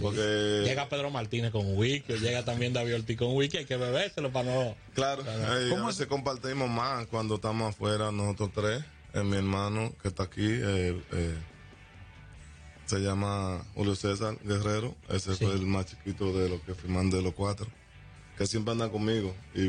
porque... 0.00 0.62
Llega 0.64 0.88
Pedro 0.88 1.10
Martínez 1.10 1.52
con 1.52 1.64
un 1.64 1.78
whisky, 1.78 2.14
llega 2.14 2.44
también 2.44 2.72
David 2.72 2.96
Ortiz 2.96 3.16
con 3.16 3.28
un 3.28 3.36
whisky, 3.36 3.58
hay 3.58 3.66
que 3.66 3.76
bebérselo 3.76 4.32
para 4.32 4.52
no... 4.52 4.74
Claro, 4.94 5.22
eh, 5.26 5.72
a 5.76 5.86
veces 5.86 6.08
compartimos 6.08 6.68
más 6.68 7.06
cuando 7.06 7.36
estamos 7.36 7.74
afuera 7.74 8.10
nosotros 8.10 8.50
tres, 8.52 8.84
mi 9.24 9.36
hermano 9.36 9.92
que 10.02 10.08
está 10.08 10.24
aquí, 10.24 10.58
se 12.86 12.98
llama 12.98 13.64
Julio 13.74 13.94
César 13.94 14.36
Guerrero, 14.42 14.96
ese 15.08 15.34
fue 15.36 15.52
el 15.52 15.66
más 15.66 15.86
chiquito 15.86 16.32
de 16.32 16.48
los 16.48 16.60
que 16.62 16.74
firman 16.74 17.08
de 17.10 17.22
los 17.22 17.32
cuatro 17.32 17.68
que 18.36 18.46
siempre 18.46 18.72
anda 18.72 18.88
conmigo, 18.90 19.34
y 19.54 19.66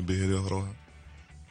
Vigilio 0.00 0.42
Roja. 0.48 0.72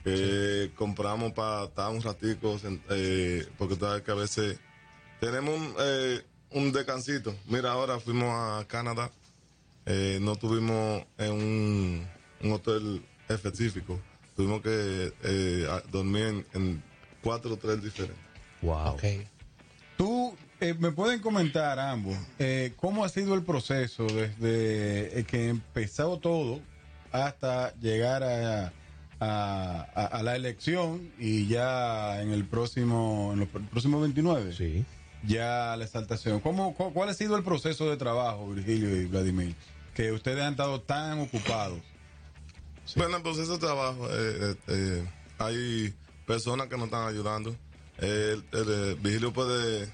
Que 0.03 0.71
compramos 0.75 1.33
para 1.33 1.65
estar 1.65 1.89
un 1.91 2.01
ratico, 2.01 2.59
eh, 2.89 3.47
porque 3.57 3.75
sabes 3.75 4.03
que 4.03 4.11
a 4.11 4.15
veces 4.15 4.59
tenemos 5.19 5.59
un, 5.59 5.73
eh, 5.79 6.21
un 6.51 6.71
descansito. 6.71 7.35
Mira, 7.47 7.71
ahora 7.71 7.99
fuimos 7.99 8.29
a 8.29 8.65
Canadá, 8.67 9.11
eh, 9.85 10.19
no 10.21 10.35
tuvimos 10.35 11.03
en 11.17 11.31
un, 11.31 12.51
hotel 12.51 13.03
específico, 13.27 13.99
tuvimos 14.35 14.61
que 14.61 15.11
dormir 15.91 16.45
en, 16.53 16.83
cuatro 17.23 17.55
hoteles 17.55 17.81
diferentes. 17.81 18.23
Wow. 18.61 18.93
Okay. 18.93 19.27
Eh, 20.61 20.73
me 20.79 20.91
pueden 20.91 21.19
comentar 21.19 21.79
ambos 21.79 22.15
eh, 22.39 22.73
cómo 22.77 23.03
ha 23.03 23.09
sido 23.09 23.35
el 23.35 23.43
proceso 23.43 24.07
desde 24.07 25.19
eh, 25.19 25.25
que 25.25 25.49
empezó 25.49 26.17
todo 26.17 26.61
hasta 27.11 27.73
llegar 27.75 28.23
a, 28.23 28.71
a, 29.19 30.21
la 30.23 30.35
elección 30.37 31.11
y 31.19 31.47
ya 31.47 32.21
en 32.21 32.31
el 32.31 32.45
próximo 32.45 33.31
en 33.33 33.39
los 33.39 33.49
próximos 33.49 34.01
29 34.01 34.53
sí. 34.53 34.85
ya 35.27 35.75
la 35.77 35.83
exaltación. 35.83 36.39
¿Cómo, 36.39 36.73
cuál 36.73 37.09
ha 37.09 37.13
sido 37.13 37.35
el 37.35 37.43
proceso 37.43 37.89
de 37.89 37.97
trabajo 37.97 38.47
Virgilio 38.51 38.95
y 38.95 39.07
Vladimir 39.07 39.55
que 39.93 40.13
ustedes 40.13 40.41
han 40.41 40.51
estado 40.51 40.79
tan 40.79 41.19
ocupados 41.19 41.79
bueno 42.95 43.17
el 43.17 43.23
proceso 43.23 43.53
de 43.53 43.59
trabajo 43.59 44.07
hay 45.37 45.93
personas 46.25 46.67
que 46.67 46.77
nos 46.77 46.85
están 46.85 47.07
ayudando. 47.09 47.55
Virgilio 49.01 49.33
puede 49.33 49.89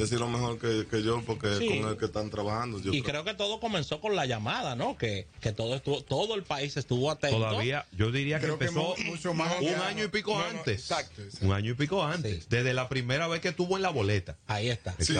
decir 0.00 0.18
lo 0.18 0.28
mejor 0.28 0.58
que, 0.58 1.02
yo 1.02 1.22
porque 1.26 1.48
con 1.54 1.90
el 1.90 1.96
que 1.96 2.06
están 2.06 2.30
trabajando. 2.30 2.80
y 2.92 3.02
creo. 3.02 3.24
que 3.24 3.34
todo 3.34 3.60
comenzó 3.60 4.00
con 4.00 4.16
la 4.16 4.26
llamada, 4.26 4.74
¿no? 4.76 4.96
Que, 4.96 5.28
que 5.40 5.52
todo 5.52 5.74
estuvo, 5.74 6.02
todo 6.02 6.34
el 6.34 6.42
país 6.42 6.76
estuvo 6.76 7.10
atento. 7.10 7.36
Todavía, 7.36 7.86
yo 7.92 8.10
diría 8.10 8.40
que 8.40 8.46
empezó 8.46 8.94
mucho 9.04 9.34
más 9.34 9.52
un 9.60 9.74
año 9.74 10.04
y 10.04 10.08
pico 10.08 10.38
antes. 10.38 10.80
exacto, 10.80 11.22
Un 11.42 11.52
año 11.52 11.72
y 11.72 11.74
pico 11.74 12.02
antes. 12.02 12.48
Desde 12.48 12.74
la 12.74 12.88
primera 12.88 13.28
vez 13.28 13.40
que 13.40 13.48
estuvo 13.48 13.76
en 13.76 13.82
la 13.82 13.90
boleta. 13.90 14.36
Ahí 14.46 14.68
está. 14.68 14.94
Sí, 14.98 15.14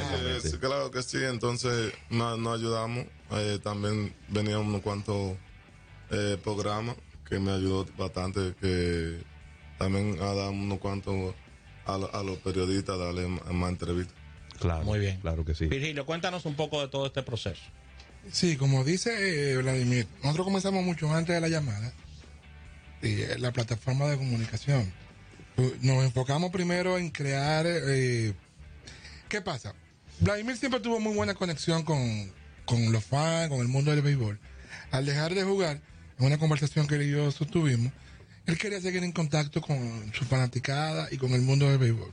claro 0.59 0.91
que 0.91 1.03
sí. 1.03 1.19
Entonces 1.19 1.93
nos, 2.11 2.59
ayudamos. 2.59 3.07
Eh, 3.33 3.59
también 3.63 4.15
venían 4.29 4.59
unos 4.59 4.81
cuantos 4.81 5.37
eh, 6.11 6.37
programas 6.43 6.97
que 7.29 7.39
me 7.39 7.53
ayudó 7.53 7.87
bastante. 7.97 8.55
Que 8.61 9.23
también 9.79 10.19
ha 10.21 10.35
dado 10.35 10.51
unos 10.51 10.79
cuantos 10.79 11.35
a, 11.87 11.95
a 11.95 12.23
los 12.23 12.39
periodistas 12.39 12.99
darle 12.99 13.27
más 13.29 13.71
entrevistas. 13.71 14.20
Claro. 14.61 14.85
Muy 14.85 14.99
bien. 14.99 15.19
Claro 15.21 15.45
que 15.45 15.55
sí. 15.55 15.67
Virgilio, 15.67 16.07
cuéntanos 16.07 16.45
un 16.45 16.55
poco 16.55 16.81
de 16.83 16.89
todo 16.89 17.07
este 17.07 17.23
proceso. 17.23 17.63
Sí, 18.31 18.57
como 18.57 18.85
dice 18.85 19.53
eh, 19.53 19.57
Vladimir, 19.57 20.07
nosotros 20.23 20.45
comenzamos 20.45 20.85
mucho 20.85 21.13
antes 21.13 21.35
de 21.35 21.41
la 21.41 21.49
llamada 21.49 21.93
y 23.03 23.23
eh, 23.23 23.39
la 23.39 23.51
plataforma 23.53 24.07
de 24.07 24.19
comunicación. 24.19 24.93
Nos 25.81 26.05
enfocamos 26.05 26.51
primero 26.51 26.99
en 26.99 27.11
crear. 27.11 27.67
Eh, 27.67 28.35
¿Qué 29.29 29.41
pasa? 29.41 29.75
Vladimir 30.21 30.57
siempre 30.57 30.81
tuvo 30.81 31.01
muy 31.01 31.15
buena 31.15 31.35
conexión 31.35 31.83
con, 31.83 32.31
con 32.67 32.93
los 32.93 33.05
fans, 33.05 33.49
con 33.49 33.61
el 33.61 33.69
mundo 33.69 33.91
del 33.91 34.03
béisbol. 34.03 34.39
Al 34.91 35.07
dejar 35.07 35.35
de 35.35 35.43
jugar, 35.43 35.81
en 36.19 36.27
una 36.27 36.39
conversación 36.39 36.87
que 36.87 36.97
él 36.97 37.03
y 37.03 37.11
yo 37.11 37.31
sostuvimos, 37.31 37.93
él 38.47 38.59
quería 38.59 38.81
seguir 38.81 39.03
en 39.03 39.13
contacto 39.13 39.63
con 39.63 40.13
su 40.13 40.25
fanaticada 40.25 41.09
y 41.11 41.17
con 41.17 41.33
el 41.33 41.43
mundo 41.43 41.69
del 41.69 41.79
béisbol. 41.79 42.13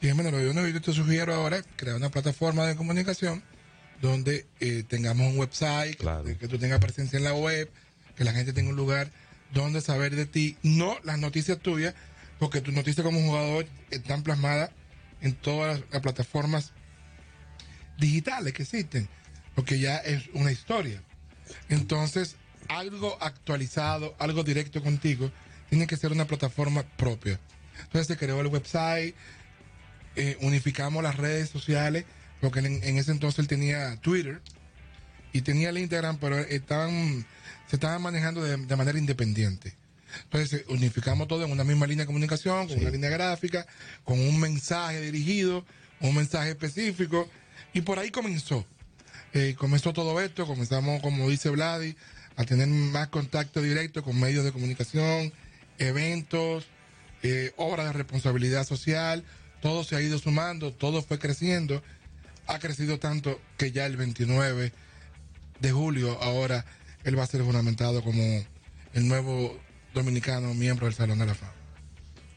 Dije, 0.00 0.14
bueno, 0.14 0.30
lo 0.30 0.68
yo 0.68 0.80
te 0.80 0.92
sugiero 0.92 1.34
ahora 1.34 1.62
crear 1.76 1.96
una 1.96 2.08
plataforma 2.08 2.66
de 2.66 2.74
comunicación 2.74 3.42
donde 4.00 4.46
eh, 4.60 4.82
tengamos 4.88 5.30
un 5.30 5.38
website, 5.38 5.98
que, 6.38 6.48
tú 6.48 6.58
tengas 6.58 6.80
presencia 6.80 7.18
en 7.18 7.24
la 7.24 7.34
web, 7.34 7.70
que 8.16 8.24
la 8.24 8.32
gente 8.32 8.54
tenga 8.54 8.70
un 8.70 8.76
lugar 8.76 9.10
donde 9.52 9.82
saber 9.82 10.16
de 10.16 10.24
ti, 10.24 10.56
no 10.62 10.96
las 11.04 11.18
noticias 11.18 11.58
tuyas, 11.58 11.94
porque 12.38 12.62
tus 12.62 12.72
noticias 12.72 13.04
como 13.04 13.20
jugador 13.20 13.66
están 13.90 14.22
plasmadas 14.22 14.70
en 15.20 15.34
todas 15.34 15.82
las, 15.90 16.00
plataformas 16.00 16.72
digitales 17.98 18.54
que 18.54 18.62
existen, 18.62 19.06
porque 19.54 19.78
ya 19.78 19.98
es 19.98 20.28
una 20.32 20.50
historia. 20.50 21.02
Entonces, 21.68 22.36
algo 22.68 23.18
actualizado, 23.20 24.16
algo 24.18 24.44
directo 24.44 24.82
contigo, 24.82 25.30
tiene 25.68 25.86
que 25.86 25.98
ser 25.98 26.10
una 26.10 26.24
plataforma 26.24 26.84
propia. 26.96 27.38
Entonces 27.82 28.06
se 28.06 28.16
creó 28.16 28.40
el 28.40 28.46
website, 28.46 29.14
eh, 30.20 30.36
unificamos 30.42 31.02
las 31.02 31.16
redes 31.16 31.48
sociales 31.48 32.04
porque 32.42 32.60
en, 32.60 32.98
ese 32.98 33.10
entonces 33.10 33.38
él 33.38 33.48
tenía 33.48 33.96
Twitter 33.96 34.42
y 35.32 35.40
tenía 35.40 35.70
el 35.70 35.78
Instagram, 35.78 36.18
pero 36.18 36.38
estaban, 36.38 37.24
se 37.68 37.76
estaban 37.76 38.02
manejando 38.02 38.42
de, 38.42 38.76
manera 38.76 38.98
independiente. 38.98 39.74
Entonces 40.24 40.64
unificamos 40.68 41.26
todo 41.26 41.44
en 41.44 41.52
una 41.52 41.64
misma 41.64 41.86
línea 41.86 42.02
de 42.02 42.06
comunicación, 42.06 42.68
con 42.68 42.78
una 42.78 42.90
línea 42.90 43.08
gráfica, 43.08 43.66
con 44.04 44.18
un 44.18 44.40
mensaje 44.40 45.00
dirigido, 45.00 45.64
un 46.00 46.14
mensaje 46.16 46.50
específico, 46.50 47.28
y 47.72 47.80
por 47.80 47.98
ahí 47.98 48.10
comenzó. 48.10 48.66
Eh, 49.32 49.54
comenzó 49.56 49.92
todo 49.92 50.20
esto, 50.20 50.46
comenzamos, 50.46 51.00
como 51.00 51.30
dice 51.30 51.48
Vladi, 51.48 51.96
a 52.36 52.44
tener 52.44 52.66
más 52.66 53.08
contacto 53.08 53.62
directo 53.62 54.02
con 54.02 54.18
medios 54.18 54.44
de 54.44 54.52
comunicación, 54.52 55.32
eventos, 55.78 56.66
eh, 57.22 57.52
obras 57.56 57.86
de 57.86 57.92
responsabilidad 57.92 58.66
social, 58.66 59.24
todo 59.60 59.84
se 59.84 59.96
ha 59.96 60.00
ido 60.00 60.18
sumando, 60.18 60.72
todo 60.72 61.02
fue 61.02 61.18
creciendo, 61.18 61.82
ha 62.46 62.58
crecido 62.58 62.98
tanto 62.98 63.40
que 63.56 63.72
ya 63.72 63.86
el 63.86 63.96
29 63.96 64.72
de 65.60 65.72
julio 65.72 66.20
ahora 66.22 66.64
él 67.04 67.18
va 67.18 67.24
a 67.24 67.26
ser 67.26 67.42
juramentado 67.42 68.02
como 68.02 68.22
el 68.94 69.08
nuevo 69.08 69.58
dominicano 69.94 70.54
miembro 70.54 70.86
del 70.86 70.94
Salón 70.94 71.18
de 71.18 71.26
la 71.26 71.34
Fama. 71.34 71.52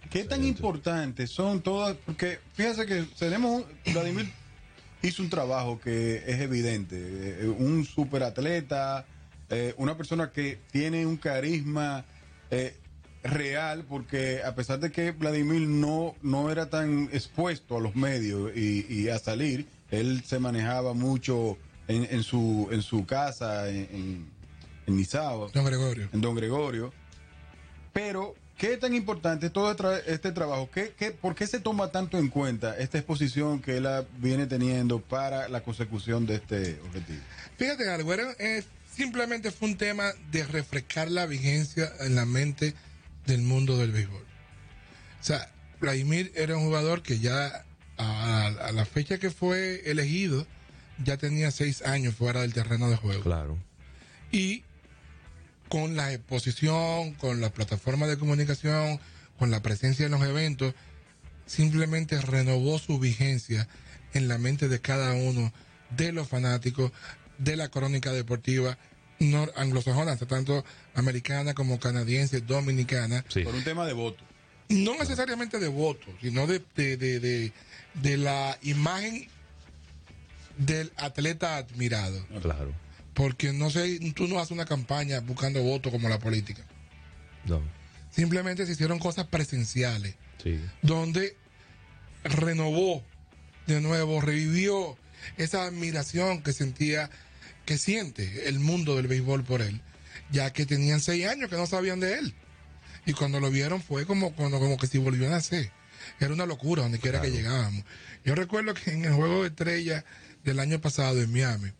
¿Qué 0.09 0.25
tan 0.25 0.43
importantes 0.43 1.31
son 1.31 1.61
todas? 1.61 1.97
Porque 2.05 2.39
fíjese 2.53 2.85
que 2.85 3.03
tenemos, 3.17 3.65
Vladimir 3.85 4.29
hizo 5.01 5.23
un 5.23 5.29
trabajo 5.29 5.79
que 5.79 6.17
es 6.27 6.39
evidente, 6.39 6.95
eh, 6.99 7.47
un 7.47 7.85
superatleta, 7.85 9.05
eh, 9.49 9.73
una 9.77 9.97
persona 9.97 10.31
que 10.31 10.59
tiene 10.71 11.05
un 11.05 11.17
carisma 11.17 12.05
eh, 12.51 12.75
real, 13.23 13.85
porque 13.87 14.41
a 14.43 14.53
pesar 14.53 14.79
de 14.79 14.91
que 14.91 15.11
Vladimir 15.11 15.67
no, 15.67 16.15
no 16.21 16.51
era 16.51 16.69
tan 16.69 17.09
expuesto 17.13 17.77
a 17.77 17.79
los 17.79 17.95
medios 17.95 18.55
y, 18.55 19.09
a 19.09 19.17
salir, 19.17 19.67
él 19.91 20.23
se 20.25 20.39
manejaba 20.39 20.93
mucho 20.93 21.57
en, 21.87 22.07
en, 22.11 22.23
su, 22.23 22.67
en 22.71 22.81
su 22.81 23.05
casa, 23.05 23.69
en, 23.69 24.27
en, 24.85 25.07
Don 25.53 25.65
Gregorio. 25.65 26.09
En 26.11 26.21
Don 26.21 26.35
Gregorio. 26.35 26.93
Pero, 27.93 28.35
¿qué 28.57 28.75
tan 28.75 28.93
importante 28.93 29.45
es 29.45 29.53
todo 29.53 29.71
este 30.05 30.31
trabajo? 30.33 30.69
¿Qué, 30.73 30.93
qué, 30.97 31.11
¿Por 31.11 31.35
qué 31.35 31.47
se 31.47 31.59
toma 31.59 31.91
tanto 31.91 32.17
en 32.17 32.27
cuenta 32.27 32.77
esta 32.77 32.97
exposición 32.97 33.61
que 33.61 33.77
él 33.77 33.87
viene 34.17 34.45
teniendo 34.45 34.99
para 34.99 35.47
la 35.47 35.61
consecución 35.63 36.25
de 36.25 36.35
este 36.35 36.79
objetivo? 36.85 37.21
Fíjate 37.57 37.89
algo, 37.89 38.13
es 38.13 38.65
simplemente 38.93 39.51
fue 39.51 39.69
un 39.69 39.77
tema 39.77 40.11
de 40.31 40.43
refrescar 40.45 41.09
la 41.09 41.25
vigencia 41.25 41.91
en 42.01 42.15
la 42.15 42.25
mente 42.25 42.73
del 43.25 43.41
mundo 43.41 43.77
del 43.77 43.91
béisbol. 43.91 44.21
O 44.21 45.23
sea, 45.23 45.51
Vladimir 45.79 46.31
era 46.35 46.57
un 46.57 46.65
jugador 46.65 47.01
que 47.01 47.19
ya 47.19 47.65
a, 47.97 48.71
la 48.73 48.85
fecha 48.85 49.17
que 49.17 49.29
fue 49.29 49.89
elegido 49.89 50.47
ya 51.03 51.17
tenía 51.17 51.51
seis 51.51 51.81
años 51.83 52.15
fuera 52.15 52.41
del 52.41 52.53
terreno 52.53 52.89
de 52.89 52.97
juego. 52.97 53.23
Claro. 53.23 53.57
Y 54.31 54.63
con 55.69 55.95
la 55.95 56.13
exposición, 56.13 57.13
con 57.13 57.41
la 57.41 57.51
plataforma 57.51 58.07
de 58.07 58.17
comunicación, 58.17 58.99
con 59.37 59.51
la 59.51 59.61
presencia 59.61 60.05
en 60.05 60.11
los 60.11 60.23
eventos, 60.23 60.73
simplemente 61.45 62.19
renovó 62.21 62.79
su 62.79 62.99
vigencia 62.99 63.67
en 64.13 64.27
la 64.27 64.37
mente 64.37 64.69
de 64.69 64.79
cada 64.79 65.13
uno 65.13 65.51
de 65.89 66.11
los 66.11 66.27
fanáticos, 66.27 66.91
de 67.37 67.55
la 67.55 67.69
crónica 67.69 68.11
deportiva 68.11 68.77
anglosajona, 69.55 70.17
tanto 70.17 70.63
americana 70.95 71.53
como 71.53 71.79
canadiense, 71.79 72.41
dominicana. 72.41 73.23
Por 73.43 73.55
un 73.55 73.63
tema 73.63 73.85
de 73.85 73.93
voto. 73.93 74.23
No 74.69 74.95
necesariamente 74.97 75.59
de 75.59 75.67
voto, 75.67 76.07
sino 76.21 76.47
de, 76.47 76.61
de, 76.75 77.51
de, 77.93 78.17
la 78.17 78.57
imagen 78.63 79.27
del 80.57 80.91
atleta 80.97 81.57
admirado. 81.57 82.25
Claro. 82.41 82.73
Porque 83.13 83.53
no 83.53 83.69
sé, 83.69 83.99
tú 84.15 84.27
no 84.27 84.39
haces 84.39 84.51
una 84.51 84.65
campaña 84.65 85.19
buscando 85.19 85.61
votos 85.61 85.91
como 85.91 86.09
la 86.09 86.19
política. 86.19 86.63
No. 87.45 87.61
Simplemente 88.09 88.65
se 88.65 88.71
hicieron 88.71 88.99
cosas 88.99 89.27
presenciales. 89.27 90.15
Sí. 90.41 90.59
Donde 90.81 91.35
renovó 92.23 93.03
de 93.67 93.81
nuevo, 93.81 94.21
revivió 94.21 94.97
esa 95.37 95.65
admiración 95.65 96.41
que 96.41 96.53
sentía 96.53 97.09
que 97.65 97.77
siente 97.77 98.47
el 98.49 98.59
mundo 98.59 98.95
del 98.95 99.07
béisbol 99.07 99.43
por 99.43 99.61
él, 99.61 99.81
ya 100.31 100.51
que 100.51 100.65
tenían 100.65 100.99
seis 100.99 101.27
años 101.27 101.49
que 101.49 101.55
no 101.55 101.67
sabían 101.67 101.99
de 101.99 102.19
él. 102.19 102.33
Y 103.05 103.13
cuando 103.13 103.39
lo 103.39 103.49
vieron 103.51 103.81
fue 103.81 104.05
como, 104.05 104.35
como, 104.35 104.59
como 104.59 104.77
que 104.77 104.87
si 104.87 104.97
volvió 104.97 105.27
a 105.27 105.31
nacer. 105.31 105.71
Era 106.19 106.33
una 106.33 106.45
locura 106.45 106.83
donde 106.83 106.99
quiera 106.99 107.21
que 107.21 107.31
llegábamos. 107.31 107.83
Yo 108.25 108.35
recuerdo 108.35 108.73
que 108.73 108.91
en 108.91 109.05
el 109.05 109.13
juego 109.13 109.41
de 109.41 109.49
estrella 109.49 110.05
del 110.43 110.59
año 110.59 110.79
pasado 110.79 111.21
en 111.21 111.31
Miami, 111.31 111.71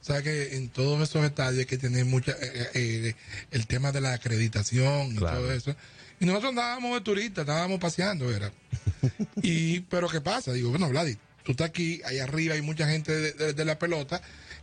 sabes 0.00 0.22
que 0.22 0.56
en 0.56 0.68
todos 0.68 1.08
esos 1.08 1.24
estadios 1.24 1.60
hay 1.60 1.66
que 1.66 1.78
tener 1.78 2.04
mucha, 2.04 2.32
eh, 2.32 2.38
eh, 2.42 2.70
eh, 2.74 3.14
el 3.50 3.66
tema 3.66 3.92
de 3.92 4.00
la 4.00 4.14
acreditación 4.14 5.12
y 5.12 5.18
todo 5.18 5.52
eso. 5.52 5.74
Y 6.20 6.26
nosotros 6.26 6.50
andábamos 6.50 6.94
de 6.94 7.00
turistas, 7.00 7.42
estábamos 7.42 7.80
paseando, 7.80 8.30
era. 8.34 8.52
y, 9.42 9.80
pero 9.80 10.08
¿qué 10.08 10.20
pasa? 10.20 10.52
Digo, 10.52 10.70
bueno, 10.70 10.88
Vladi, 10.88 11.16
tú 11.42 11.52
estás 11.52 11.68
aquí, 11.68 12.00
ahí 12.04 12.18
arriba 12.18 12.54
hay 12.54 12.62
mucha 12.62 12.88
gente 12.88 13.12
de 13.32 13.64
la 13.64 13.78
pelota 13.78 14.22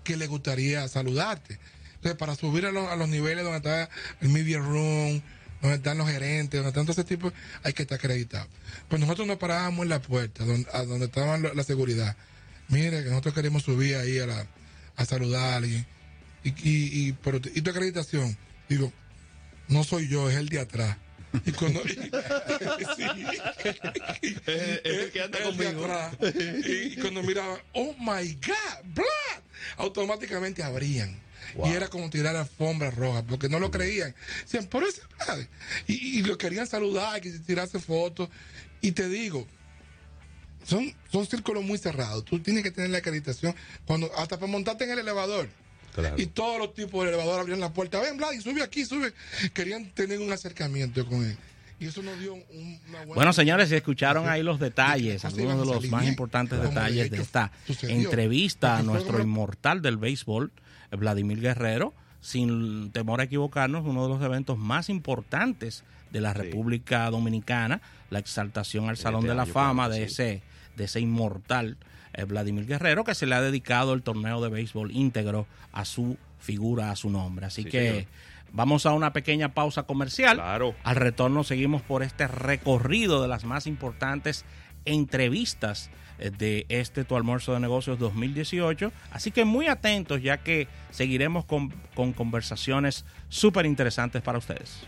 que 0.10 0.18
le 0.18 0.26
gustaría 0.26 0.88
saludarte. 0.88 1.60
Entonces, 1.94 2.18
para 2.18 2.36
subir 2.36 2.66
a, 2.66 2.72
los 2.72 3.10
niveles 3.10 3.44
donde 3.44 3.58
está 3.58 3.90
el 4.22 4.30
media 4.30 4.58
room, 4.58 5.22
donde 5.62 5.78
están 5.78 6.00
los 6.00 6.10
gerentes, 6.10 6.58
donde 6.58 6.70
están 6.70 6.86
todo 6.88 6.94
ese 6.94 7.04
tipo, 7.04 7.32
hay 7.62 7.74
que 7.74 7.84
estar 7.84 8.00
acreditado. 8.00 8.48
Pues 8.88 9.00
nosotros 9.00 9.28
nos 9.28 9.38
parábamos 9.38 9.84
en 9.84 9.90
la 9.90 10.02
puerta, 10.02 10.46
donde, 10.46 10.68
a 10.74 10.84
donde 10.84 11.06
estaba 11.06 11.38
la, 11.38 11.64
seguridad. 11.64 12.18
Mire, 12.70 13.04
que 13.04 13.10
nosotros 13.12 13.36
queremos 13.36 13.62
subir 13.62 13.98
ahí 13.98 14.18
a, 14.18 14.26
la, 14.26 14.48
a 14.96 15.06
saludar 15.06 15.54
a 15.54 15.56
alguien. 15.58 15.86
Y, 16.44 16.50
y, 16.50 16.56
y, 17.08 17.14
pero, 17.14 17.40
¿y 17.54 17.62
tu 17.62 17.70
acreditación? 17.70 18.36
Digo, 18.68 18.92
no 19.68 19.84
soy 19.84 20.08
yo, 20.08 20.28
es 20.28 20.38
el 20.38 20.50
de 20.50 20.60
atrás. 20.60 20.98
Y 21.46 21.52
cuando. 21.52 21.82
Y, 26.66 26.96
cuando 26.98 27.24
miraba, 27.24 27.62
oh 27.74 27.96
my 28.00 28.34
God, 28.46 28.84
blood, 28.96 29.29
automáticamente 29.78 30.64
abrían. 30.64 31.20
Y 31.66 31.70
era 31.70 31.88
como 31.88 32.10
tirar 32.10 32.36
alfombra 32.36 32.92
roja, 32.92 33.24
porque 33.24 33.50
no 33.50 33.60
lo 33.60 33.72
creían. 33.72 34.14
Decían, 34.44 34.68
por 34.68 34.84
ese 34.84 35.02
y, 35.88 36.20
y, 36.20 36.22
lo 36.22 36.38
querían 36.38 36.68
saludar, 36.68 37.20
que 37.22 37.32
tirarse 37.32 37.80
fotos. 37.80 38.30
Y 38.82 38.92
te 38.92 39.10
digo, 39.10 39.48
son, 40.64 40.94
son 41.12 41.26
círculos 41.26 41.64
muy 41.64 41.78
cerrados. 41.78 42.26
Tú 42.26 42.40
tienes 42.40 42.64
que 42.64 42.72
tener 42.72 42.92
la 42.92 43.00
acreditación 43.00 43.56
cuando 43.86 44.14
hasta 44.18 44.38
para 44.38 44.52
montarte 44.52 44.84
en 44.84 44.92
el 44.92 45.00
elevador. 45.00 45.50
Y 46.18 46.28
todos 46.28 46.60
los 46.60 46.74
tipos 46.74 47.04
de 47.04 47.10
elevador 47.10 47.40
abrieron 47.40 47.60
la 47.60 47.74
puerta. 47.74 48.00
Ven, 48.00 48.18
Vlad, 48.18 48.40
sube 48.42 48.62
aquí, 48.62 48.86
sube. 48.86 49.14
Querían 49.54 49.90
tener 49.94 50.20
un 50.20 50.32
acercamiento 50.32 51.06
con 51.06 51.26
él. 51.26 51.38
Y 51.80 51.88
eso 51.88 52.02
nos 52.02 52.20
dio 52.20 52.34
una 52.34 53.00
buena 53.00 53.16
Bueno, 53.16 53.34
señores, 53.34 53.70
si 53.70 53.76
escucharon 53.76 54.28
ahí 54.28 54.44
los 54.44 54.60
detalles, 54.60 55.24
algunos 55.24 55.60
de 55.60 55.74
los 55.74 55.90
más 55.90 56.06
importantes 56.08 56.62
detalles 56.62 57.10
de 57.10 57.18
esta 57.22 57.52
entrevista 57.84 58.78
a 58.78 58.84
nuestro 58.84 59.22
inmortal 59.22 59.82
del 59.82 59.98
béisbol, 59.98 60.52
Vladimir 60.92 61.40
Guerrero, 61.40 61.94
sin 62.22 62.92
temor 62.92 63.22
a 63.22 63.24
equivocarnos, 63.24 63.86
uno 63.86 64.04
de 64.04 64.10
los 64.10 64.22
eventos 64.22 64.58
más 64.58 64.90
importantes 64.90 65.84
de 66.12 66.22
la 66.22 66.34
República 66.34 67.10
Dominicana, 67.10 67.82
la 68.10 68.20
exaltación 68.20 68.90
al 68.90 68.98
Salón 68.98 69.26
de 69.26 69.36
la 69.36 69.46
Fama 69.46 69.90
de 69.90 70.04
ese, 70.04 70.42
de 70.76 70.84
ese 70.86 71.00
inmortal 71.00 71.78
eh, 72.14 72.24
Vladimir 72.24 72.66
Guerrero, 72.66 73.04
que 73.04 73.16
se 73.16 73.26
le 73.26 73.36
ha 73.36 73.42
dedicado 73.42 73.94
el 73.94 74.02
torneo 74.02 74.42
de 74.42 74.50
béisbol 74.50 74.92
íntegro 74.92 75.48
a 75.72 75.86
su 75.86 76.18
figura, 76.40 76.92
a 76.92 76.96
su 76.96 77.10
nombre. 77.10 77.46
Así 77.46 77.64
que 77.64 78.08
vamos 78.54 78.86
a 78.86 78.94
una 78.94 79.14
pequeña 79.14 79.54
pausa 79.54 79.84
comercial. 79.84 80.38
Claro. 80.38 80.76
Al 80.84 80.96
retorno 80.96 81.44
seguimos 81.44 81.82
por 81.82 82.04
este 82.04 82.28
recorrido 82.28 83.22
de 83.22 83.28
las 83.28 83.46
más 83.46 83.68
importantes 83.68 84.46
entrevistas 84.86 85.90
eh, 86.18 86.32
de 86.32 86.66
este 86.70 87.04
Tu 87.04 87.16
Almuerzo 87.16 87.54
de 87.54 87.60
Negocios 87.60 88.00
2018. 88.00 88.92
Así 89.12 89.32
que 89.32 89.46
muy 89.46 89.68
atentos 89.68 90.22
ya 90.22 90.38
que 90.38 90.68
seguiremos 90.92 91.46
con, 91.46 91.70
con 91.96 92.14
conversaciones 92.14 93.06
súper 93.30 93.66
interesantes 93.66 94.22
para 94.22 94.38
ustedes. 94.38 94.86